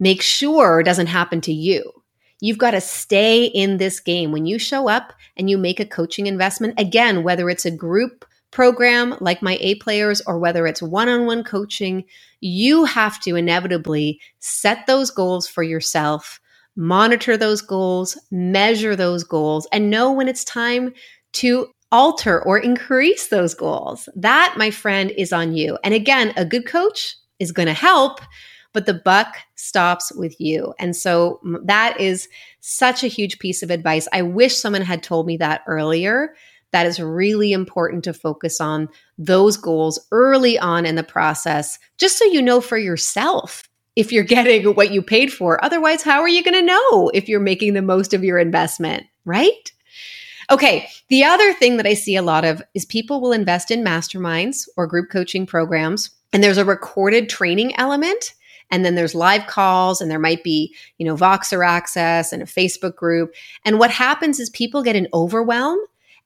make 0.00 0.22
sure 0.22 0.82
doesn't 0.82 1.06
happen 1.06 1.40
to 1.42 1.52
you. 1.52 1.92
You've 2.40 2.58
got 2.58 2.70
to 2.72 2.80
stay 2.80 3.44
in 3.44 3.78
this 3.78 4.00
game. 4.00 4.30
When 4.32 4.46
you 4.46 4.58
show 4.58 4.88
up 4.88 5.12
and 5.37 5.50
you 5.50 5.58
make 5.58 5.80
a 5.80 5.87
coaching 5.87 6.26
investment, 6.26 6.78
again, 6.78 7.22
whether 7.25 7.50
it's 7.50 7.64
a 7.64 7.70
group 7.70 8.25
program 8.50 9.14
like 9.20 9.42
my 9.42 9.58
A 9.60 9.75
players 9.76 10.22
or 10.26 10.38
whether 10.38 10.66
it's 10.66 10.82
one 10.82 11.08
on 11.08 11.26
one 11.26 11.44
coaching, 11.44 12.04
you 12.40 12.84
have 12.84 13.20
to 13.20 13.37
inevitably 13.37 14.20
set 14.38 14.87
those 14.87 15.10
goals 15.10 15.46
for 15.46 15.62
yourself, 15.62 16.40
monitor 16.76 17.37
those 17.37 17.60
goals, 17.60 18.16
measure 18.30 18.94
those 18.94 19.25
goals, 19.25 19.66
and 19.72 19.90
know 19.90 20.12
when 20.12 20.28
it's 20.28 20.44
time 20.44 20.94
to 21.35 21.68
alter 21.90 22.42
or 22.42 22.58
increase 22.58 23.28
those 23.28 23.54
goals. 23.54 24.08
That, 24.14 24.54
my 24.56 24.70
friend, 24.70 25.11
is 25.16 25.32
on 25.32 25.54
you. 25.54 25.78
And 25.82 25.94
again, 25.94 26.32
a 26.37 26.44
good 26.44 26.66
coach 26.66 27.16
is 27.38 27.52
going 27.52 27.68
to 27.68 27.75
help, 27.75 28.20
but 28.73 28.87
the 28.87 28.94
buck 28.94 29.38
stops 29.54 30.12
with 30.14 30.38
you. 30.40 30.75
And 30.78 30.94
so 30.94 31.40
that 31.64 31.99
is 32.00 32.28
such 32.61 33.02
a 33.02 33.08
huge 33.08 33.38
piece 33.38 33.62
of 33.62 33.70
advice. 33.70 34.06
I 34.12 34.23
wish 34.23 34.56
someone 34.56 34.82
had 34.82 35.02
told 35.02 35.26
me 35.26 35.37
that 35.38 35.62
earlier. 35.66 36.35
That 36.73 36.87
is 36.87 37.00
really 37.00 37.52
important 37.52 38.04
to 38.04 38.12
focus 38.12 38.61
on 38.61 38.88
those 39.16 39.56
goals 39.56 39.99
early 40.12 40.58
on 40.58 40.85
in 40.85 40.97
the 40.97 41.02
process, 41.02 41.78
just 41.97 42.18
so 42.18 42.26
you 42.26 42.42
know 42.42 42.61
for 42.61 42.76
yourself 42.76 43.62
if 43.97 44.12
you're 44.12 44.25
getting 44.25 44.75
what 44.75 44.92
you 44.92 45.00
paid 45.00 45.32
for. 45.32 45.62
Otherwise, 45.64 46.02
how 46.02 46.20
are 46.20 46.28
you 46.28 46.44
going 46.44 46.54
to 46.54 46.62
know 46.62 47.11
if 47.14 47.28
you're 47.28 47.40
making 47.40 47.73
the 47.73 47.82
most 47.82 48.12
of 48.12 48.23
your 48.23 48.38
investment, 48.38 49.04
right? 49.25 49.73
Okay. 50.50 50.88
The 51.08 51.24
other 51.24 51.52
thing 51.52 51.76
that 51.76 51.86
I 51.86 51.94
see 51.94 52.16
a 52.16 52.22
lot 52.22 52.44
of 52.44 52.62
is 52.74 52.84
people 52.84 53.20
will 53.20 53.32
invest 53.32 53.70
in 53.70 53.84
masterminds 53.84 54.68
or 54.76 54.86
group 54.86 55.10
coaching 55.10 55.46
programs, 55.46 56.10
and 56.32 56.42
there's 56.42 56.58
a 56.58 56.64
recorded 56.64 57.28
training 57.28 57.76
element. 57.78 58.34
And 58.70 58.84
then 58.84 58.96
there's 58.96 59.14
live 59.14 59.46
calls, 59.46 60.02
and 60.02 60.10
there 60.10 60.18
might 60.18 60.44
be, 60.44 60.74
you 60.98 61.06
know, 61.06 61.16
Voxer 61.16 61.66
access 61.66 62.34
and 62.34 62.42
a 62.42 62.46
Facebook 62.46 62.96
group. 62.96 63.32
And 63.64 63.78
what 63.78 63.90
happens 63.90 64.38
is 64.38 64.50
people 64.50 64.82
get 64.82 64.94
an 64.94 65.08
overwhelm 65.14 65.78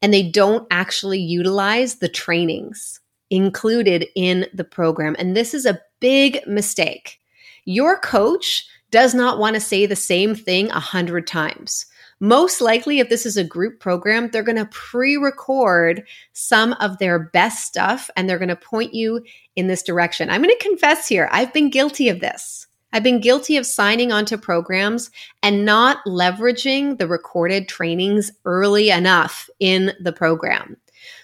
and 0.02 0.12
they 0.12 0.28
don't 0.28 0.66
actually 0.72 1.20
utilize 1.20 1.96
the 1.96 2.08
trainings 2.08 3.00
included 3.30 4.06
in 4.16 4.46
the 4.52 4.64
program. 4.64 5.14
And 5.18 5.36
this 5.36 5.54
is 5.54 5.64
a 5.64 5.80
big 6.00 6.44
mistake. 6.46 7.20
Your 7.64 7.96
coach 7.98 8.66
does 8.90 9.14
not 9.14 9.38
want 9.38 9.54
to 9.54 9.60
say 9.60 9.86
the 9.86 9.96
same 9.96 10.34
thing 10.34 10.68
a 10.70 10.80
hundred 10.80 11.28
times. 11.28 11.86
Most 12.22 12.60
likely, 12.60 13.00
if 13.00 13.08
this 13.08 13.26
is 13.26 13.36
a 13.36 13.42
group 13.42 13.80
program, 13.80 14.30
they're 14.30 14.44
going 14.44 14.54
to 14.54 14.66
pre 14.66 15.16
record 15.16 16.04
some 16.34 16.74
of 16.74 16.98
their 16.98 17.18
best 17.18 17.66
stuff 17.66 18.08
and 18.14 18.30
they're 18.30 18.38
going 18.38 18.48
to 18.48 18.54
point 18.54 18.94
you 18.94 19.24
in 19.56 19.66
this 19.66 19.82
direction. 19.82 20.30
I'm 20.30 20.40
going 20.40 20.56
to 20.56 20.64
confess 20.64 21.08
here, 21.08 21.28
I've 21.32 21.52
been 21.52 21.68
guilty 21.68 22.08
of 22.08 22.20
this. 22.20 22.68
I've 22.92 23.02
been 23.02 23.20
guilty 23.20 23.56
of 23.56 23.66
signing 23.66 24.12
onto 24.12 24.36
programs 24.36 25.10
and 25.42 25.64
not 25.64 25.98
leveraging 26.06 26.98
the 26.98 27.08
recorded 27.08 27.68
trainings 27.68 28.30
early 28.44 28.90
enough 28.90 29.50
in 29.58 29.92
the 29.98 30.12
program. 30.12 30.76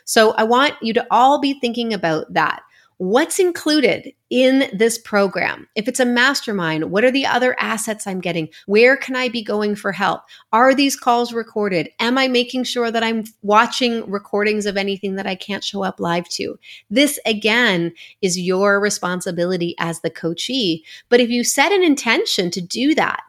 So 0.04 0.32
I 0.32 0.42
want 0.42 0.74
you 0.82 0.92
to 0.94 1.06
all 1.12 1.40
be 1.40 1.60
thinking 1.60 1.94
about 1.94 2.32
that. 2.32 2.60
What's 2.98 3.38
included 3.38 4.12
in 4.28 4.68
this 4.72 4.98
program? 4.98 5.68
If 5.76 5.86
it's 5.86 6.00
a 6.00 6.04
mastermind, 6.04 6.90
what 6.90 7.04
are 7.04 7.12
the 7.12 7.26
other 7.26 7.54
assets 7.60 8.08
I'm 8.08 8.20
getting? 8.20 8.48
Where 8.66 8.96
can 8.96 9.14
I 9.14 9.28
be 9.28 9.40
going 9.40 9.76
for 9.76 9.92
help? 9.92 10.22
Are 10.52 10.74
these 10.74 10.96
calls 10.96 11.32
recorded? 11.32 11.90
Am 12.00 12.18
I 12.18 12.26
making 12.26 12.64
sure 12.64 12.90
that 12.90 13.04
I'm 13.04 13.22
watching 13.42 14.08
recordings 14.10 14.66
of 14.66 14.76
anything 14.76 15.14
that 15.14 15.28
I 15.28 15.36
can't 15.36 15.62
show 15.62 15.84
up 15.84 16.00
live 16.00 16.28
to? 16.30 16.58
This 16.90 17.20
again 17.24 17.92
is 18.20 18.36
your 18.36 18.80
responsibility 18.80 19.76
as 19.78 20.00
the 20.00 20.10
coachee. 20.10 20.84
But 21.08 21.20
if 21.20 21.30
you 21.30 21.44
set 21.44 21.70
an 21.70 21.84
intention 21.84 22.50
to 22.50 22.60
do 22.60 22.96
that, 22.96 23.20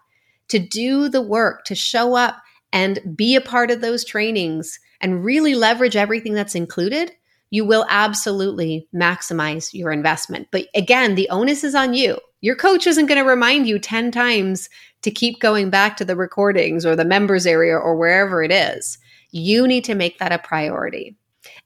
to 0.47 0.57
do 0.57 1.09
the 1.09 1.21
work, 1.21 1.63
to 1.65 1.75
show 1.75 2.15
up 2.15 2.37
and 2.73 3.15
be 3.15 3.35
a 3.35 3.41
part 3.41 3.69
of 3.69 3.81
those 3.81 4.03
trainings 4.03 4.79
and 4.99 5.23
really 5.23 5.53
leverage 5.53 5.95
everything 5.95 6.33
that's 6.33 6.55
included, 6.55 7.11
you 7.49 7.65
will 7.65 7.85
absolutely 7.89 8.87
maximize 8.93 9.73
your 9.73 9.91
investment. 9.91 10.47
But 10.51 10.67
again, 10.75 11.15
the 11.15 11.29
onus 11.29 11.63
is 11.63 11.75
on 11.75 11.93
you. 11.93 12.19
Your 12.41 12.55
coach 12.55 12.87
isn't 12.87 13.07
going 13.07 13.21
to 13.21 13.29
remind 13.29 13.67
you 13.67 13.79
10 13.79 14.11
times 14.11 14.69
to 15.01 15.11
keep 15.11 15.39
going 15.39 15.69
back 15.69 15.97
to 15.97 16.05
the 16.05 16.15
recordings 16.15 16.85
or 16.85 16.95
the 16.95 17.05
members 17.05 17.45
area 17.45 17.75
or 17.75 17.95
wherever 17.95 18.43
it 18.43 18.51
is. 18.51 18.97
You 19.31 19.67
need 19.67 19.83
to 19.85 19.95
make 19.95 20.19
that 20.19 20.31
a 20.31 20.39
priority. 20.39 21.15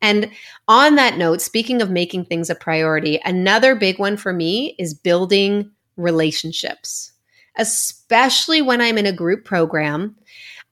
And 0.01 0.29
on 0.67 0.95
that 0.95 1.17
note, 1.17 1.41
speaking 1.41 1.81
of 1.81 1.89
making 1.89 2.25
things 2.25 2.49
a 2.49 2.55
priority, 2.55 3.19
another 3.23 3.75
big 3.75 3.99
one 3.99 4.17
for 4.17 4.33
me 4.33 4.75
is 4.77 4.93
building 4.93 5.71
relationships, 5.95 7.11
especially 7.57 8.61
when 8.61 8.81
I'm 8.81 8.97
in 8.97 9.05
a 9.05 9.13
group 9.13 9.45
program. 9.45 10.15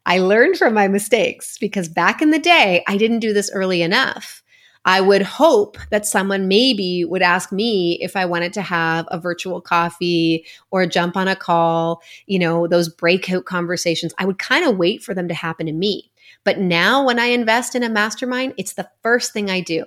I 0.05 0.19
learned 0.19 0.57
from 0.57 0.73
my 0.73 0.87
mistakes 0.87 1.57
because 1.59 1.87
back 1.87 2.21
in 2.21 2.31
the 2.31 2.39
day, 2.39 2.83
I 2.87 2.97
didn't 2.97 3.19
do 3.19 3.33
this 3.33 3.51
early 3.53 3.81
enough. 3.81 4.41
I 4.85 4.99
would 4.99 5.21
hope 5.21 5.77
that 5.91 6.05
someone 6.05 6.47
maybe 6.47 7.05
would 7.05 7.21
ask 7.21 7.51
me 7.51 7.99
if 8.01 8.15
I 8.15 8.25
wanted 8.25 8.53
to 8.53 8.61
have 8.61 9.07
a 9.09 9.19
virtual 9.19 9.61
coffee 9.61 10.45
or 10.71 10.87
jump 10.87 11.15
on 11.15 11.27
a 11.27 11.35
call, 11.35 12.01
you 12.25 12.39
know, 12.39 12.67
those 12.67 12.89
breakout 12.89 13.45
conversations. 13.45 14.13
I 14.17 14.25
would 14.25 14.39
kind 14.39 14.65
of 14.67 14.77
wait 14.77 15.03
for 15.03 15.13
them 15.13 15.27
to 15.27 15.33
happen 15.33 15.67
to 15.67 15.71
me. 15.71 16.11
But 16.43 16.57
now 16.57 17.05
when 17.05 17.19
I 17.19 17.25
invest 17.25 17.75
in 17.75 17.83
a 17.83 17.89
mastermind, 17.89 18.55
it's 18.57 18.73
the 18.73 18.89
first 19.03 19.33
thing 19.33 19.49
I 19.51 19.59
do. 19.61 19.85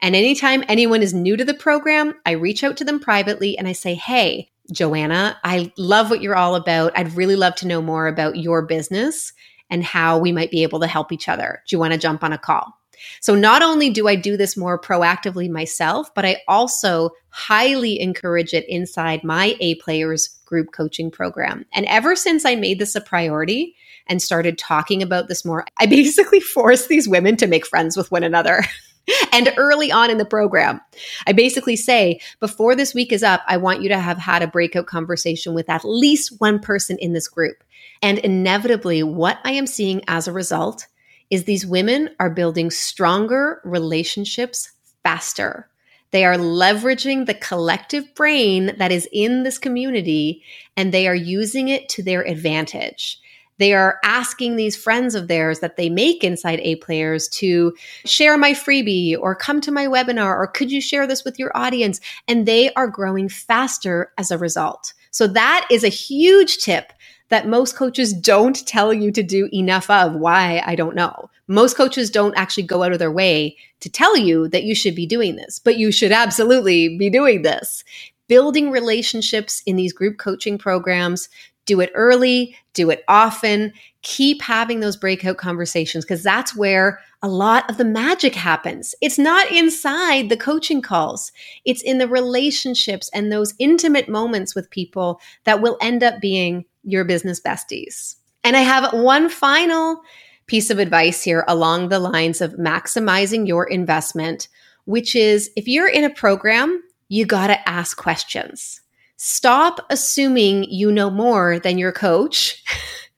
And 0.00 0.14
anytime 0.14 0.62
anyone 0.68 1.02
is 1.02 1.14
new 1.14 1.36
to 1.36 1.44
the 1.44 1.54
program, 1.54 2.14
I 2.24 2.32
reach 2.32 2.62
out 2.62 2.76
to 2.76 2.84
them 2.84 3.00
privately 3.00 3.58
and 3.58 3.66
I 3.66 3.72
say, 3.72 3.94
Hey, 3.94 4.50
Joanna, 4.70 5.38
I 5.42 5.72
love 5.76 6.10
what 6.10 6.22
you're 6.22 6.36
all 6.36 6.54
about. 6.54 6.96
I'd 6.96 7.14
really 7.14 7.36
love 7.36 7.54
to 7.56 7.66
know 7.66 7.80
more 7.80 8.06
about 8.06 8.36
your 8.36 8.62
business 8.62 9.32
and 9.70 9.82
how 9.82 10.18
we 10.18 10.32
might 10.32 10.50
be 10.50 10.62
able 10.62 10.80
to 10.80 10.86
help 10.86 11.12
each 11.12 11.28
other. 11.28 11.62
Do 11.66 11.74
you 11.74 11.80
want 11.80 11.92
to 11.92 11.98
jump 11.98 12.22
on 12.22 12.32
a 12.32 12.38
call? 12.38 12.78
So 13.20 13.34
not 13.34 13.62
only 13.62 13.90
do 13.90 14.08
I 14.08 14.16
do 14.16 14.36
this 14.36 14.56
more 14.56 14.80
proactively 14.80 15.50
myself, 15.50 16.14
but 16.14 16.24
I 16.24 16.38
also 16.48 17.10
highly 17.30 18.00
encourage 18.00 18.54
it 18.54 18.68
inside 18.68 19.22
my 19.24 19.56
A 19.60 19.74
players 19.76 20.28
group 20.46 20.72
coaching 20.72 21.10
program. 21.10 21.66
And 21.74 21.86
ever 21.86 22.16
since 22.16 22.44
I 22.44 22.54
made 22.54 22.78
this 22.78 22.94
a 22.94 23.00
priority 23.00 23.74
and 24.06 24.22
started 24.22 24.56
talking 24.56 25.02
about 25.02 25.28
this 25.28 25.44
more, 25.44 25.66
I 25.78 25.86
basically 25.86 26.40
force 26.40 26.86
these 26.86 27.08
women 27.08 27.36
to 27.36 27.46
make 27.46 27.66
friends 27.66 27.96
with 27.96 28.10
one 28.10 28.22
another. 28.22 28.62
and 29.32 29.52
early 29.56 29.92
on 29.92 30.10
in 30.10 30.18
the 30.18 30.24
program, 30.24 30.80
I 31.26 31.32
basically 31.32 31.76
say, 31.76 32.20
before 32.40 32.74
this 32.74 32.94
week 32.94 33.12
is 33.12 33.22
up, 33.22 33.42
I 33.46 33.56
want 33.56 33.82
you 33.82 33.88
to 33.90 33.98
have 33.98 34.18
had 34.18 34.42
a 34.42 34.48
breakout 34.48 34.86
conversation 34.86 35.54
with 35.54 35.68
at 35.68 35.84
least 35.84 36.34
one 36.38 36.58
person 36.58 36.96
in 37.00 37.12
this 37.12 37.28
group. 37.28 37.62
And 38.02 38.18
inevitably, 38.18 39.02
what 39.02 39.38
I 39.44 39.52
am 39.52 39.66
seeing 39.66 40.02
as 40.08 40.26
a 40.26 40.32
result 40.32 40.86
is 41.30 41.44
these 41.44 41.66
women 41.66 42.10
are 42.20 42.30
building 42.30 42.70
stronger 42.70 43.60
relationships 43.64 44.72
faster. 45.02 45.68
They 46.12 46.24
are 46.24 46.36
leveraging 46.36 47.26
the 47.26 47.34
collective 47.34 48.14
brain 48.14 48.74
that 48.78 48.92
is 48.92 49.08
in 49.12 49.42
this 49.42 49.58
community 49.58 50.42
and 50.76 50.92
they 50.92 51.08
are 51.08 51.14
using 51.14 51.68
it 51.68 51.88
to 51.90 52.02
their 52.02 52.26
advantage. 52.26 53.20
They 53.58 53.72
are 53.72 53.98
asking 54.04 54.56
these 54.56 54.76
friends 54.76 55.14
of 55.14 55.28
theirs 55.28 55.60
that 55.60 55.76
they 55.76 55.88
make 55.88 56.22
inside 56.22 56.60
A 56.60 56.76
players 56.76 57.28
to 57.28 57.74
share 58.04 58.36
my 58.36 58.52
freebie 58.52 59.16
or 59.18 59.34
come 59.34 59.60
to 59.62 59.72
my 59.72 59.86
webinar 59.86 60.36
or 60.36 60.46
could 60.46 60.70
you 60.70 60.80
share 60.80 61.06
this 61.06 61.24
with 61.24 61.38
your 61.38 61.56
audience? 61.56 62.00
And 62.28 62.46
they 62.46 62.72
are 62.74 62.88
growing 62.88 63.28
faster 63.28 64.12
as 64.18 64.30
a 64.30 64.38
result. 64.38 64.92
So 65.10 65.26
that 65.28 65.66
is 65.70 65.82
a 65.82 65.88
huge 65.88 66.58
tip 66.58 66.92
that 67.28 67.48
most 67.48 67.76
coaches 67.76 68.12
don't 68.12 68.66
tell 68.66 68.92
you 68.92 69.10
to 69.12 69.22
do 69.22 69.48
enough 69.52 69.90
of. 69.90 70.14
Why? 70.14 70.62
I 70.64 70.74
don't 70.74 70.94
know. 70.94 71.30
Most 71.48 71.76
coaches 71.76 72.10
don't 72.10 72.36
actually 72.36 72.64
go 72.64 72.82
out 72.82 72.92
of 72.92 72.98
their 72.98 73.12
way 73.12 73.56
to 73.80 73.88
tell 73.88 74.16
you 74.16 74.48
that 74.48 74.64
you 74.64 74.74
should 74.74 74.94
be 74.94 75.06
doing 75.06 75.36
this, 75.36 75.58
but 75.58 75.76
you 75.76 75.92
should 75.92 76.12
absolutely 76.12 76.96
be 76.96 77.10
doing 77.10 77.42
this. 77.42 77.84
Building 78.28 78.70
relationships 78.70 79.62
in 79.66 79.76
these 79.76 79.92
group 79.92 80.18
coaching 80.18 80.58
programs 80.58 81.28
Do 81.66 81.80
it 81.80 81.90
early, 81.94 82.56
do 82.74 82.90
it 82.90 83.02
often, 83.08 83.72
keep 84.02 84.40
having 84.40 84.78
those 84.78 84.96
breakout 84.96 85.36
conversations 85.36 86.04
because 86.04 86.22
that's 86.22 86.54
where 86.54 87.00
a 87.22 87.28
lot 87.28 87.68
of 87.68 87.76
the 87.76 87.84
magic 87.84 88.36
happens. 88.36 88.94
It's 89.00 89.18
not 89.18 89.50
inside 89.50 90.28
the 90.28 90.36
coaching 90.36 90.80
calls, 90.80 91.32
it's 91.64 91.82
in 91.82 91.98
the 91.98 92.06
relationships 92.06 93.10
and 93.12 93.32
those 93.32 93.54
intimate 93.58 94.08
moments 94.08 94.54
with 94.54 94.70
people 94.70 95.20
that 95.42 95.60
will 95.60 95.76
end 95.80 96.04
up 96.04 96.20
being 96.20 96.64
your 96.86 97.04
business 97.04 97.40
besties. 97.40 98.16
And 98.44 98.56
I 98.56 98.60
have 98.60 98.92
one 98.92 99.28
final 99.28 100.00
piece 100.46 100.70
of 100.70 100.78
advice 100.78 101.22
here 101.22 101.44
along 101.48 101.88
the 101.88 101.98
lines 101.98 102.40
of 102.40 102.52
maximizing 102.52 103.46
your 103.46 103.64
investment, 103.64 104.48
which 104.84 105.16
is 105.16 105.50
if 105.56 105.66
you're 105.66 105.88
in 105.88 106.04
a 106.04 106.10
program, 106.10 106.82
you 107.08 107.26
got 107.26 107.48
to 107.48 107.68
ask 107.68 107.96
questions. 107.96 108.80
Stop 109.16 109.80
assuming 109.90 110.64
you 110.64 110.92
know 110.92 111.10
more 111.10 111.58
than 111.58 111.78
your 111.78 111.92
coach. 111.92 112.62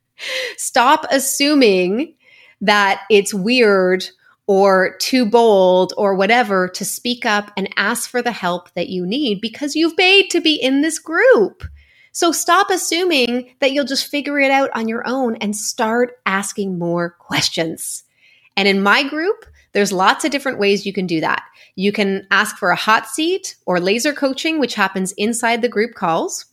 Stop 0.57 1.05
assuming 1.11 2.15
that 2.61 3.01
it's 3.09 3.33
weird 3.33 4.05
or 4.47 4.95
too 4.97 5.25
bold 5.25 5.93
or 5.95 6.15
whatever 6.15 6.67
to 6.67 6.83
speak 6.83 7.25
up 7.25 7.51
and 7.55 7.69
ask 7.77 8.09
for 8.09 8.21
the 8.21 8.31
help 8.31 8.73
that 8.73 8.89
you 8.89 9.05
need 9.05 9.39
because 9.41 9.75
you've 9.75 9.95
paid 9.95 10.29
to 10.31 10.41
be 10.41 10.55
in 10.55 10.81
this 10.81 10.97
group. 10.97 11.63
So 12.11 12.31
stop 12.31 12.69
assuming 12.69 13.55
that 13.59 13.71
you'll 13.71 13.85
just 13.85 14.07
figure 14.07 14.39
it 14.39 14.51
out 14.51 14.69
on 14.73 14.87
your 14.87 15.07
own 15.07 15.35
and 15.37 15.55
start 15.55 16.19
asking 16.25 16.79
more 16.79 17.11
questions. 17.11 18.03
And 18.57 18.67
in 18.67 18.81
my 18.81 19.07
group, 19.07 19.45
there's 19.73 19.91
lots 19.91 20.25
of 20.25 20.31
different 20.31 20.59
ways 20.59 20.85
you 20.85 20.93
can 20.93 21.07
do 21.07 21.21
that. 21.21 21.43
You 21.75 21.91
can 21.91 22.27
ask 22.31 22.57
for 22.57 22.71
a 22.71 22.75
hot 22.75 23.07
seat 23.07 23.55
or 23.65 23.79
laser 23.79 24.13
coaching, 24.13 24.59
which 24.59 24.73
happens 24.73 25.11
inside 25.13 25.61
the 25.61 25.69
group 25.69 25.93
calls. 25.93 26.45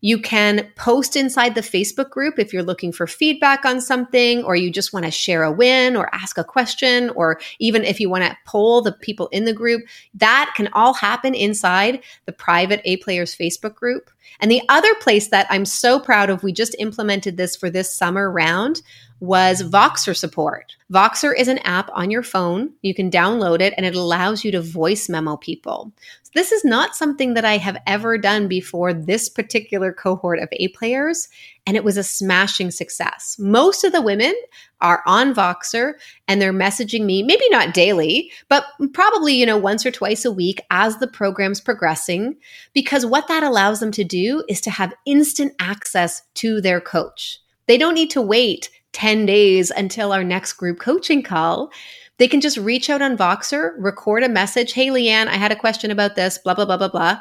You 0.00 0.20
can 0.20 0.70
post 0.76 1.16
inside 1.16 1.54
the 1.54 1.60
Facebook 1.60 2.10
group 2.10 2.38
if 2.38 2.52
you're 2.52 2.62
looking 2.62 2.92
for 2.92 3.06
feedback 3.06 3.64
on 3.64 3.80
something, 3.80 4.44
or 4.44 4.54
you 4.56 4.70
just 4.70 4.92
want 4.92 5.04
to 5.04 5.10
share 5.10 5.42
a 5.42 5.52
win 5.52 5.96
or 5.96 6.14
ask 6.14 6.38
a 6.38 6.44
question, 6.44 7.10
or 7.10 7.40
even 7.58 7.84
if 7.84 7.98
you 7.98 8.08
want 8.08 8.24
to 8.24 8.36
poll 8.46 8.80
the 8.82 8.92
people 8.92 9.28
in 9.28 9.44
the 9.44 9.52
group. 9.52 9.82
That 10.14 10.52
can 10.56 10.68
all 10.72 10.94
happen 10.94 11.34
inside 11.34 12.02
the 12.26 12.32
private 12.32 12.80
A 12.84 12.98
Players 12.98 13.34
Facebook 13.34 13.74
group. 13.74 14.10
And 14.40 14.50
the 14.50 14.62
other 14.68 14.94
place 14.96 15.28
that 15.28 15.46
I'm 15.50 15.64
so 15.64 15.98
proud 15.98 16.30
of, 16.30 16.42
we 16.42 16.52
just 16.52 16.76
implemented 16.78 17.36
this 17.36 17.56
for 17.56 17.70
this 17.70 17.92
summer 17.92 18.30
round, 18.30 18.82
was 19.20 19.62
Voxer 19.62 20.16
support. 20.16 20.76
Voxer 20.92 21.36
is 21.36 21.48
an 21.48 21.58
app 21.58 21.90
on 21.92 22.10
your 22.10 22.22
phone. 22.22 22.72
You 22.82 22.94
can 22.94 23.10
download 23.10 23.60
it 23.60 23.74
and 23.76 23.84
it 23.84 23.94
allows 23.94 24.44
you 24.44 24.52
to 24.52 24.60
voice 24.60 25.08
memo 25.08 25.36
people. 25.36 25.92
So 26.22 26.30
this 26.34 26.52
is 26.52 26.64
not 26.64 26.94
something 26.94 27.34
that 27.34 27.44
I 27.44 27.56
have 27.56 27.78
ever 27.86 28.16
done 28.18 28.48
before 28.48 28.92
this 28.92 29.28
particular 29.28 29.92
cohort 29.92 30.38
of 30.38 30.48
A 30.52 30.68
players, 30.68 31.28
and 31.66 31.76
it 31.76 31.84
was 31.84 31.96
a 31.96 32.02
smashing 32.02 32.70
success. 32.70 33.36
Most 33.38 33.82
of 33.82 33.92
the 33.92 34.02
women 34.02 34.34
are 34.80 35.02
on 35.06 35.34
Voxer 35.34 35.94
and 36.28 36.40
they're 36.40 36.52
messaging 36.52 37.04
me, 37.04 37.22
maybe 37.22 37.48
not 37.50 37.74
daily, 37.74 38.30
but 38.48 38.66
probably, 38.92 39.34
you 39.34 39.46
know, 39.46 39.58
once 39.58 39.84
or 39.84 39.90
twice 39.90 40.24
a 40.24 40.30
week 40.30 40.60
as 40.70 40.98
the 40.98 41.08
program's 41.08 41.60
progressing, 41.60 42.36
because 42.72 43.04
what 43.04 43.26
that 43.28 43.42
allows 43.42 43.80
them 43.80 43.90
to 43.92 44.04
do 44.04 44.44
is 44.48 44.60
to 44.60 44.70
have 44.70 44.94
instant 45.06 45.54
access 45.58 46.22
to 46.34 46.60
their 46.60 46.80
coach. 46.80 47.40
They 47.66 47.78
don't 47.78 47.94
need 47.94 48.10
to 48.10 48.22
wait 48.22 48.70
10 48.92 49.26
days 49.26 49.70
until 49.70 50.12
our 50.12 50.24
next 50.24 50.54
group 50.54 50.78
coaching 50.80 51.22
call. 51.22 51.70
They 52.18 52.28
can 52.28 52.40
just 52.40 52.56
reach 52.56 52.90
out 52.90 53.02
on 53.02 53.16
Voxer, 53.16 53.72
record 53.78 54.24
a 54.24 54.28
message. 54.28 54.72
Hey, 54.72 54.88
Lianne, 54.88 55.28
I 55.28 55.36
had 55.36 55.52
a 55.52 55.56
question 55.56 55.90
about 55.90 56.16
this, 56.16 56.38
blah, 56.38 56.54
blah, 56.54 56.64
blah, 56.64 56.76
blah, 56.76 56.88
blah. 56.88 57.18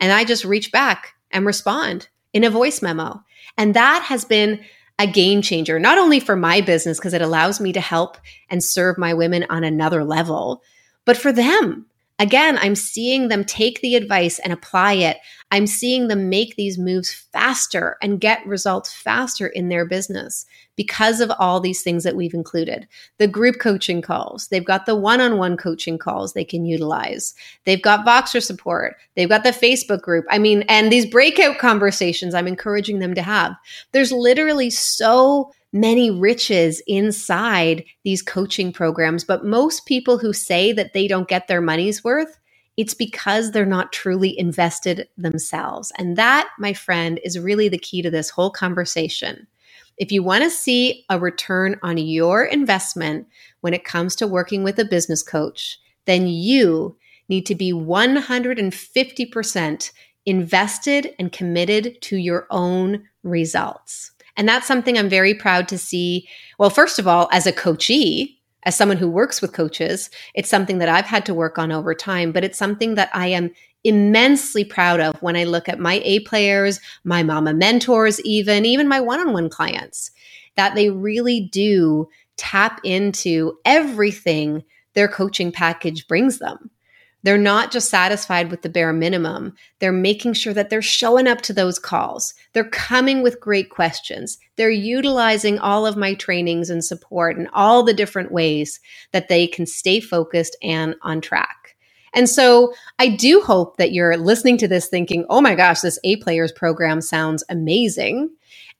And 0.00 0.12
I 0.12 0.24
just 0.24 0.44
reach 0.44 0.70
back 0.70 1.14
and 1.30 1.46
respond 1.46 2.08
in 2.32 2.44
a 2.44 2.50
voice 2.50 2.82
memo. 2.82 3.22
And 3.56 3.74
that 3.74 4.02
has 4.02 4.24
been 4.24 4.60
a 4.98 5.06
game 5.06 5.42
changer, 5.42 5.78
not 5.78 5.98
only 5.98 6.20
for 6.20 6.36
my 6.36 6.60
business, 6.60 6.98
because 6.98 7.14
it 7.14 7.22
allows 7.22 7.60
me 7.60 7.72
to 7.72 7.80
help 7.80 8.18
and 8.50 8.62
serve 8.62 8.98
my 8.98 9.14
women 9.14 9.46
on 9.50 9.64
another 9.64 10.04
level, 10.04 10.62
but 11.04 11.16
for 11.16 11.32
them 11.32 11.86
Again, 12.20 12.58
I'm 12.58 12.76
seeing 12.76 13.26
them 13.26 13.44
take 13.44 13.80
the 13.80 13.96
advice 13.96 14.38
and 14.38 14.52
apply 14.52 14.92
it. 14.92 15.16
I'm 15.50 15.66
seeing 15.66 16.06
them 16.06 16.28
make 16.28 16.54
these 16.54 16.78
moves 16.78 17.12
faster 17.12 17.96
and 18.00 18.20
get 18.20 18.46
results 18.46 18.92
faster 18.92 19.48
in 19.48 19.68
their 19.68 19.84
business 19.84 20.46
because 20.76 21.20
of 21.20 21.32
all 21.40 21.58
these 21.58 21.82
things 21.82 22.04
that 22.04 22.14
we've 22.14 22.34
included. 22.34 22.86
The 23.18 23.26
group 23.26 23.56
coaching 23.60 24.00
calls, 24.00 24.46
they've 24.48 24.64
got 24.64 24.86
the 24.86 24.94
one 24.94 25.20
on 25.20 25.38
one 25.38 25.56
coaching 25.56 25.98
calls 25.98 26.32
they 26.32 26.44
can 26.44 26.64
utilize. 26.64 27.34
They've 27.64 27.82
got 27.82 28.06
Voxer 28.06 28.42
support. 28.42 28.94
They've 29.16 29.28
got 29.28 29.42
the 29.42 29.50
Facebook 29.50 30.02
group. 30.02 30.24
I 30.30 30.38
mean, 30.38 30.62
and 30.68 30.92
these 30.92 31.06
breakout 31.06 31.58
conversations 31.58 32.32
I'm 32.32 32.48
encouraging 32.48 33.00
them 33.00 33.14
to 33.14 33.22
have. 33.22 33.56
There's 33.90 34.12
literally 34.12 34.70
so 34.70 35.52
many 35.74 36.10
riches 36.10 36.80
inside 36.86 37.84
these 38.04 38.22
coaching 38.22 38.72
programs. 38.72 39.24
But 39.24 39.44
most 39.44 39.84
people 39.86 40.16
who 40.16 40.32
say 40.32 40.72
that 40.72 40.94
they 40.94 41.06
don't 41.08 41.28
get 41.28 41.48
their 41.48 41.60
money's 41.60 42.04
worth, 42.04 42.38
it's 42.76 42.94
because 42.94 43.50
they're 43.50 43.66
not 43.66 43.92
truly 43.92 44.38
invested 44.38 45.08
themselves. 45.18 45.92
And 45.98 46.16
that, 46.16 46.48
my 46.58 46.72
friend, 46.72 47.20
is 47.24 47.38
really 47.38 47.68
the 47.68 47.76
key 47.76 48.00
to 48.02 48.10
this 48.10 48.30
whole 48.30 48.50
conversation. 48.50 49.46
If 49.96 50.12
you 50.12 50.22
want 50.22 50.44
to 50.44 50.50
see 50.50 51.04
a 51.10 51.18
return 51.18 51.76
on 51.82 51.98
your 51.98 52.44
investment 52.44 53.26
when 53.60 53.74
it 53.74 53.84
comes 53.84 54.14
to 54.16 54.28
working 54.28 54.64
with 54.64 54.78
a 54.78 54.84
business 54.84 55.22
coach, 55.22 55.78
then 56.04 56.26
you 56.28 56.96
need 57.28 57.46
to 57.46 57.54
be 57.54 57.72
150% 57.72 59.92
invested 60.26 61.14
and 61.18 61.32
committed 61.32 62.00
to 62.02 62.16
your 62.16 62.46
own 62.50 63.08
results. 63.22 64.10
And 64.36 64.48
that's 64.48 64.66
something 64.66 64.98
I'm 64.98 65.08
very 65.08 65.34
proud 65.34 65.68
to 65.68 65.78
see. 65.78 66.28
Well, 66.58 66.70
first 66.70 66.98
of 66.98 67.06
all, 67.06 67.28
as 67.32 67.46
a 67.46 67.52
coachee, 67.52 68.40
as 68.64 68.76
someone 68.76 68.96
who 68.96 69.08
works 69.08 69.40
with 69.40 69.52
coaches, 69.52 70.10
it's 70.34 70.48
something 70.48 70.78
that 70.78 70.88
I've 70.88 71.06
had 71.06 71.26
to 71.26 71.34
work 71.34 71.58
on 71.58 71.70
over 71.70 71.94
time, 71.94 72.32
but 72.32 72.44
it's 72.44 72.58
something 72.58 72.94
that 72.94 73.10
I 73.12 73.28
am 73.28 73.50
immensely 73.84 74.64
proud 74.64 75.00
of 75.00 75.20
when 75.20 75.36
I 75.36 75.44
look 75.44 75.68
at 75.68 75.78
my 75.78 76.00
A 76.04 76.20
players, 76.20 76.80
my 77.04 77.22
mama 77.22 77.52
mentors, 77.52 78.20
even, 78.22 78.64
even 78.64 78.88
my 78.88 79.00
one 79.00 79.20
on 79.20 79.32
one 79.32 79.50
clients, 79.50 80.10
that 80.56 80.74
they 80.74 80.90
really 80.90 81.48
do 81.52 82.08
tap 82.36 82.80
into 82.82 83.58
everything 83.64 84.64
their 84.94 85.08
coaching 85.08 85.52
package 85.52 86.08
brings 86.08 86.38
them. 86.38 86.70
They're 87.24 87.38
not 87.38 87.72
just 87.72 87.88
satisfied 87.88 88.50
with 88.50 88.62
the 88.62 88.68
bare 88.68 88.92
minimum. 88.92 89.54
They're 89.80 89.92
making 89.92 90.34
sure 90.34 90.52
that 90.52 90.70
they're 90.70 90.82
showing 90.82 91.26
up 91.26 91.40
to 91.42 91.54
those 91.54 91.78
calls. 91.78 92.34
They're 92.52 92.68
coming 92.68 93.22
with 93.22 93.40
great 93.40 93.70
questions. 93.70 94.38
They're 94.56 94.70
utilizing 94.70 95.58
all 95.58 95.86
of 95.86 95.96
my 95.96 96.14
trainings 96.14 96.68
and 96.68 96.84
support 96.84 97.36
and 97.36 97.48
all 97.54 97.82
the 97.82 97.94
different 97.94 98.30
ways 98.30 98.78
that 99.12 99.28
they 99.28 99.46
can 99.46 99.64
stay 99.64 100.00
focused 100.00 100.54
and 100.62 100.94
on 101.02 101.22
track. 101.22 101.74
And 102.12 102.28
so 102.28 102.72
I 102.98 103.08
do 103.08 103.40
hope 103.40 103.78
that 103.78 103.92
you're 103.92 104.16
listening 104.18 104.58
to 104.58 104.68
this 104.68 104.86
thinking, 104.86 105.24
oh 105.30 105.40
my 105.40 105.54
gosh, 105.54 105.80
this 105.80 105.98
A 106.04 106.16
Players 106.16 106.52
program 106.52 107.00
sounds 107.00 107.42
amazing. 107.48 108.30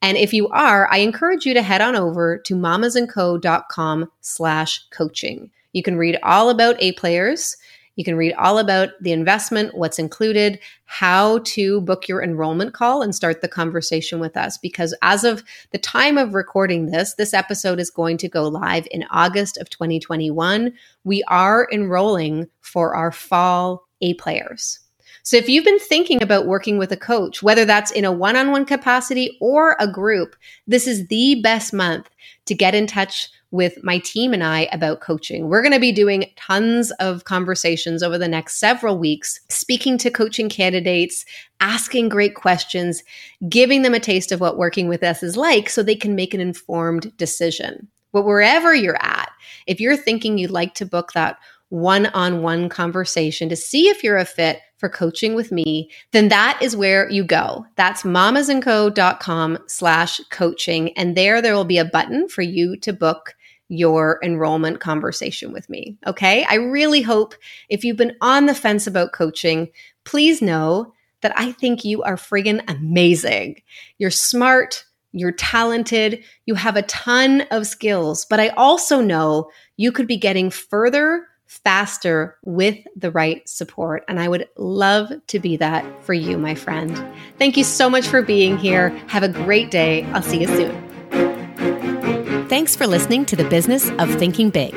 And 0.02 0.18
if 0.18 0.34
you 0.34 0.48
are, 0.48 0.86
I 0.92 0.98
encourage 0.98 1.46
you 1.46 1.54
to 1.54 1.62
head 1.62 1.80
on 1.80 1.96
over 1.96 2.38
to 2.38 2.54
mamasandco.com 2.54 4.10
slash 4.20 4.86
coaching. 4.90 5.50
You 5.72 5.82
can 5.82 5.96
read 5.96 6.18
all 6.22 6.50
about 6.50 6.76
A 6.78 6.92
Players. 6.92 7.56
You 7.96 8.04
can 8.04 8.16
read 8.16 8.34
all 8.34 8.58
about 8.58 8.90
the 9.00 9.12
investment, 9.12 9.76
what's 9.76 9.98
included, 9.98 10.58
how 10.86 11.38
to 11.44 11.80
book 11.82 12.08
your 12.08 12.22
enrollment 12.22 12.74
call 12.74 13.02
and 13.02 13.14
start 13.14 13.40
the 13.40 13.48
conversation 13.48 14.18
with 14.18 14.36
us. 14.36 14.58
Because 14.58 14.94
as 15.02 15.24
of 15.24 15.44
the 15.70 15.78
time 15.78 16.18
of 16.18 16.34
recording 16.34 16.86
this, 16.86 17.14
this 17.14 17.34
episode 17.34 17.78
is 17.78 17.90
going 17.90 18.16
to 18.18 18.28
go 18.28 18.48
live 18.48 18.86
in 18.90 19.04
August 19.10 19.58
of 19.58 19.70
2021. 19.70 20.72
We 21.04 21.22
are 21.28 21.68
enrolling 21.72 22.48
for 22.60 22.94
our 22.96 23.12
fall 23.12 23.86
A 24.00 24.14
players. 24.14 24.80
So 25.22 25.38
if 25.38 25.48
you've 25.48 25.64
been 25.64 25.78
thinking 25.78 26.22
about 26.22 26.46
working 26.46 26.76
with 26.76 26.92
a 26.92 26.98
coach, 26.98 27.42
whether 27.42 27.64
that's 27.64 27.90
in 27.90 28.04
a 28.04 28.12
one 28.12 28.36
on 28.36 28.50
one 28.50 28.66
capacity 28.66 29.38
or 29.40 29.74
a 29.80 29.90
group, 29.90 30.36
this 30.66 30.86
is 30.86 31.06
the 31.06 31.40
best 31.40 31.72
month 31.72 32.10
to 32.46 32.54
get 32.54 32.74
in 32.74 32.86
touch 32.86 33.30
with 33.50 33.82
my 33.84 33.98
team 33.98 34.32
and 34.32 34.42
I 34.42 34.68
about 34.72 35.00
coaching. 35.00 35.48
We're 35.48 35.62
going 35.62 35.72
to 35.72 35.78
be 35.78 35.92
doing 35.92 36.28
tons 36.36 36.90
of 36.98 37.22
conversations 37.22 38.02
over 38.02 38.18
the 38.18 38.26
next 38.26 38.58
several 38.58 38.98
weeks, 38.98 39.38
speaking 39.48 39.96
to 39.98 40.10
coaching 40.10 40.48
candidates, 40.48 41.24
asking 41.60 42.08
great 42.08 42.34
questions, 42.34 43.04
giving 43.48 43.82
them 43.82 43.94
a 43.94 44.00
taste 44.00 44.32
of 44.32 44.40
what 44.40 44.58
working 44.58 44.88
with 44.88 45.04
us 45.04 45.22
is 45.22 45.36
like 45.36 45.70
so 45.70 45.82
they 45.82 45.94
can 45.94 46.16
make 46.16 46.34
an 46.34 46.40
informed 46.40 47.16
decision. 47.16 47.86
But 48.12 48.24
wherever 48.24 48.74
you're 48.74 49.00
at, 49.00 49.30
if 49.66 49.80
you're 49.80 49.96
thinking 49.96 50.36
you'd 50.36 50.50
like 50.50 50.74
to 50.74 50.86
book 50.86 51.12
that 51.12 51.38
one 51.68 52.06
on 52.06 52.42
one 52.42 52.68
conversation 52.68 53.48
to 53.48 53.56
see 53.56 53.88
if 53.88 54.02
you're 54.02 54.18
a 54.18 54.24
fit 54.24 54.60
for 54.84 54.90
coaching 54.90 55.34
with 55.34 55.50
me, 55.50 55.88
then 56.12 56.28
that 56.28 56.58
is 56.60 56.76
where 56.76 57.08
you 57.08 57.24
go. 57.24 57.64
That's 57.76 58.02
mamasandco.com 58.02 59.56
slash 59.66 60.20
coaching. 60.28 60.92
And 60.98 61.16
there, 61.16 61.40
there 61.40 61.54
will 61.54 61.64
be 61.64 61.78
a 61.78 61.86
button 61.86 62.28
for 62.28 62.42
you 62.42 62.76
to 62.80 62.92
book 62.92 63.34
your 63.68 64.20
enrollment 64.22 64.80
conversation 64.80 65.54
with 65.54 65.70
me. 65.70 65.96
Okay. 66.06 66.44
I 66.50 66.56
really 66.56 67.00
hope 67.00 67.34
if 67.70 67.82
you've 67.82 67.96
been 67.96 68.14
on 68.20 68.44
the 68.44 68.54
fence 68.54 68.86
about 68.86 69.14
coaching, 69.14 69.70
please 70.04 70.42
know 70.42 70.92
that 71.22 71.32
I 71.34 71.52
think 71.52 71.82
you 71.82 72.02
are 72.02 72.16
friggin' 72.16 72.62
amazing. 72.68 73.62
You're 73.96 74.10
smart, 74.10 74.84
you're 75.12 75.32
talented, 75.32 76.22
you 76.44 76.56
have 76.56 76.76
a 76.76 76.82
ton 76.82 77.46
of 77.50 77.66
skills, 77.66 78.26
but 78.26 78.38
I 78.38 78.48
also 78.48 79.00
know 79.00 79.50
you 79.78 79.92
could 79.92 80.06
be 80.06 80.18
getting 80.18 80.50
further 80.50 81.26
faster 81.46 82.36
with 82.44 82.78
the 82.96 83.10
right 83.10 83.46
support. 83.48 84.04
And 84.08 84.18
I 84.18 84.28
would 84.28 84.48
love 84.56 85.12
to 85.28 85.38
be 85.38 85.56
that 85.58 85.84
for 86.04 86.14
you, 86.14 86.38
my 86.38 86.54
friend. 86.54 87.04
Thank 87.38 87.56
you 87.56 87.64
so 87.64 87.88
much 87.88 88.06
for 88.06 88.22
being 88.22 88.56
here. 88.56 88.90
Have 89.08 89.22
a 89.22 89.28
great 89.28 89.70
day. 89.70 90.04
I'll 90.12 90.22
see 90.22 90.40
you 90.40 90.46
soon. 90.46 92.48
Thanks 92.48 92.76
for 92.76 92.86
listening 92.86 93.24
to 93.26 93.36
the 93.36 93.48
business 93.48 93.90
of 93.98 94.10
thinking 94.16 94.50
big. 94.50 94.74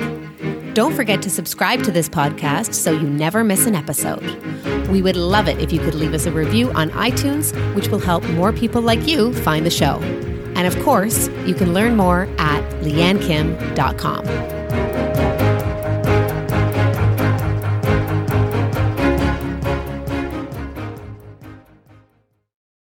Don't 0.73 0.95
forget 0.95 1.21
to 1.23 1.29
subscribe 1.29 1.83
to 1.83 1.91
this 1.91 2.07
podcast 2.07 2.73
so 2.73 2.91
you 2.91 3.09
never 3.09 3.43
miss 3.43 3.65
an 3.65 3.73
episode. 3.73 4.23
We 4.89 5.01
would 5.01 5.17
love 5.17 5.47
it 5.47 5.59
if 5.59 5.73
you 5.73 5.79
could 5.79 5.95
leave 5.95 6.13
us 6.13 6.27
a 6.27 6.31
review 6.31 6.71
on 6.73 6.91
iTunes, 6.91 7.51
which 7.75 7.89
will 7.89 7.99
help 7.99 8.23
more 8.29 8.53
people 8.53 8.81
like 8.81 9.07
you 9.07 9.33
find 9.43 9.65
the 9.65 9.71
show. 9.71 9.99
And 10.55 10.67
of 10.67 10.79
course, 10.83 11.29
you 11.45 11.55
can 11.55 11.73
learn 11.73 11.95
more 11.95 12.27
at 12.37 12.63
liannekim.com. 12.83 15.26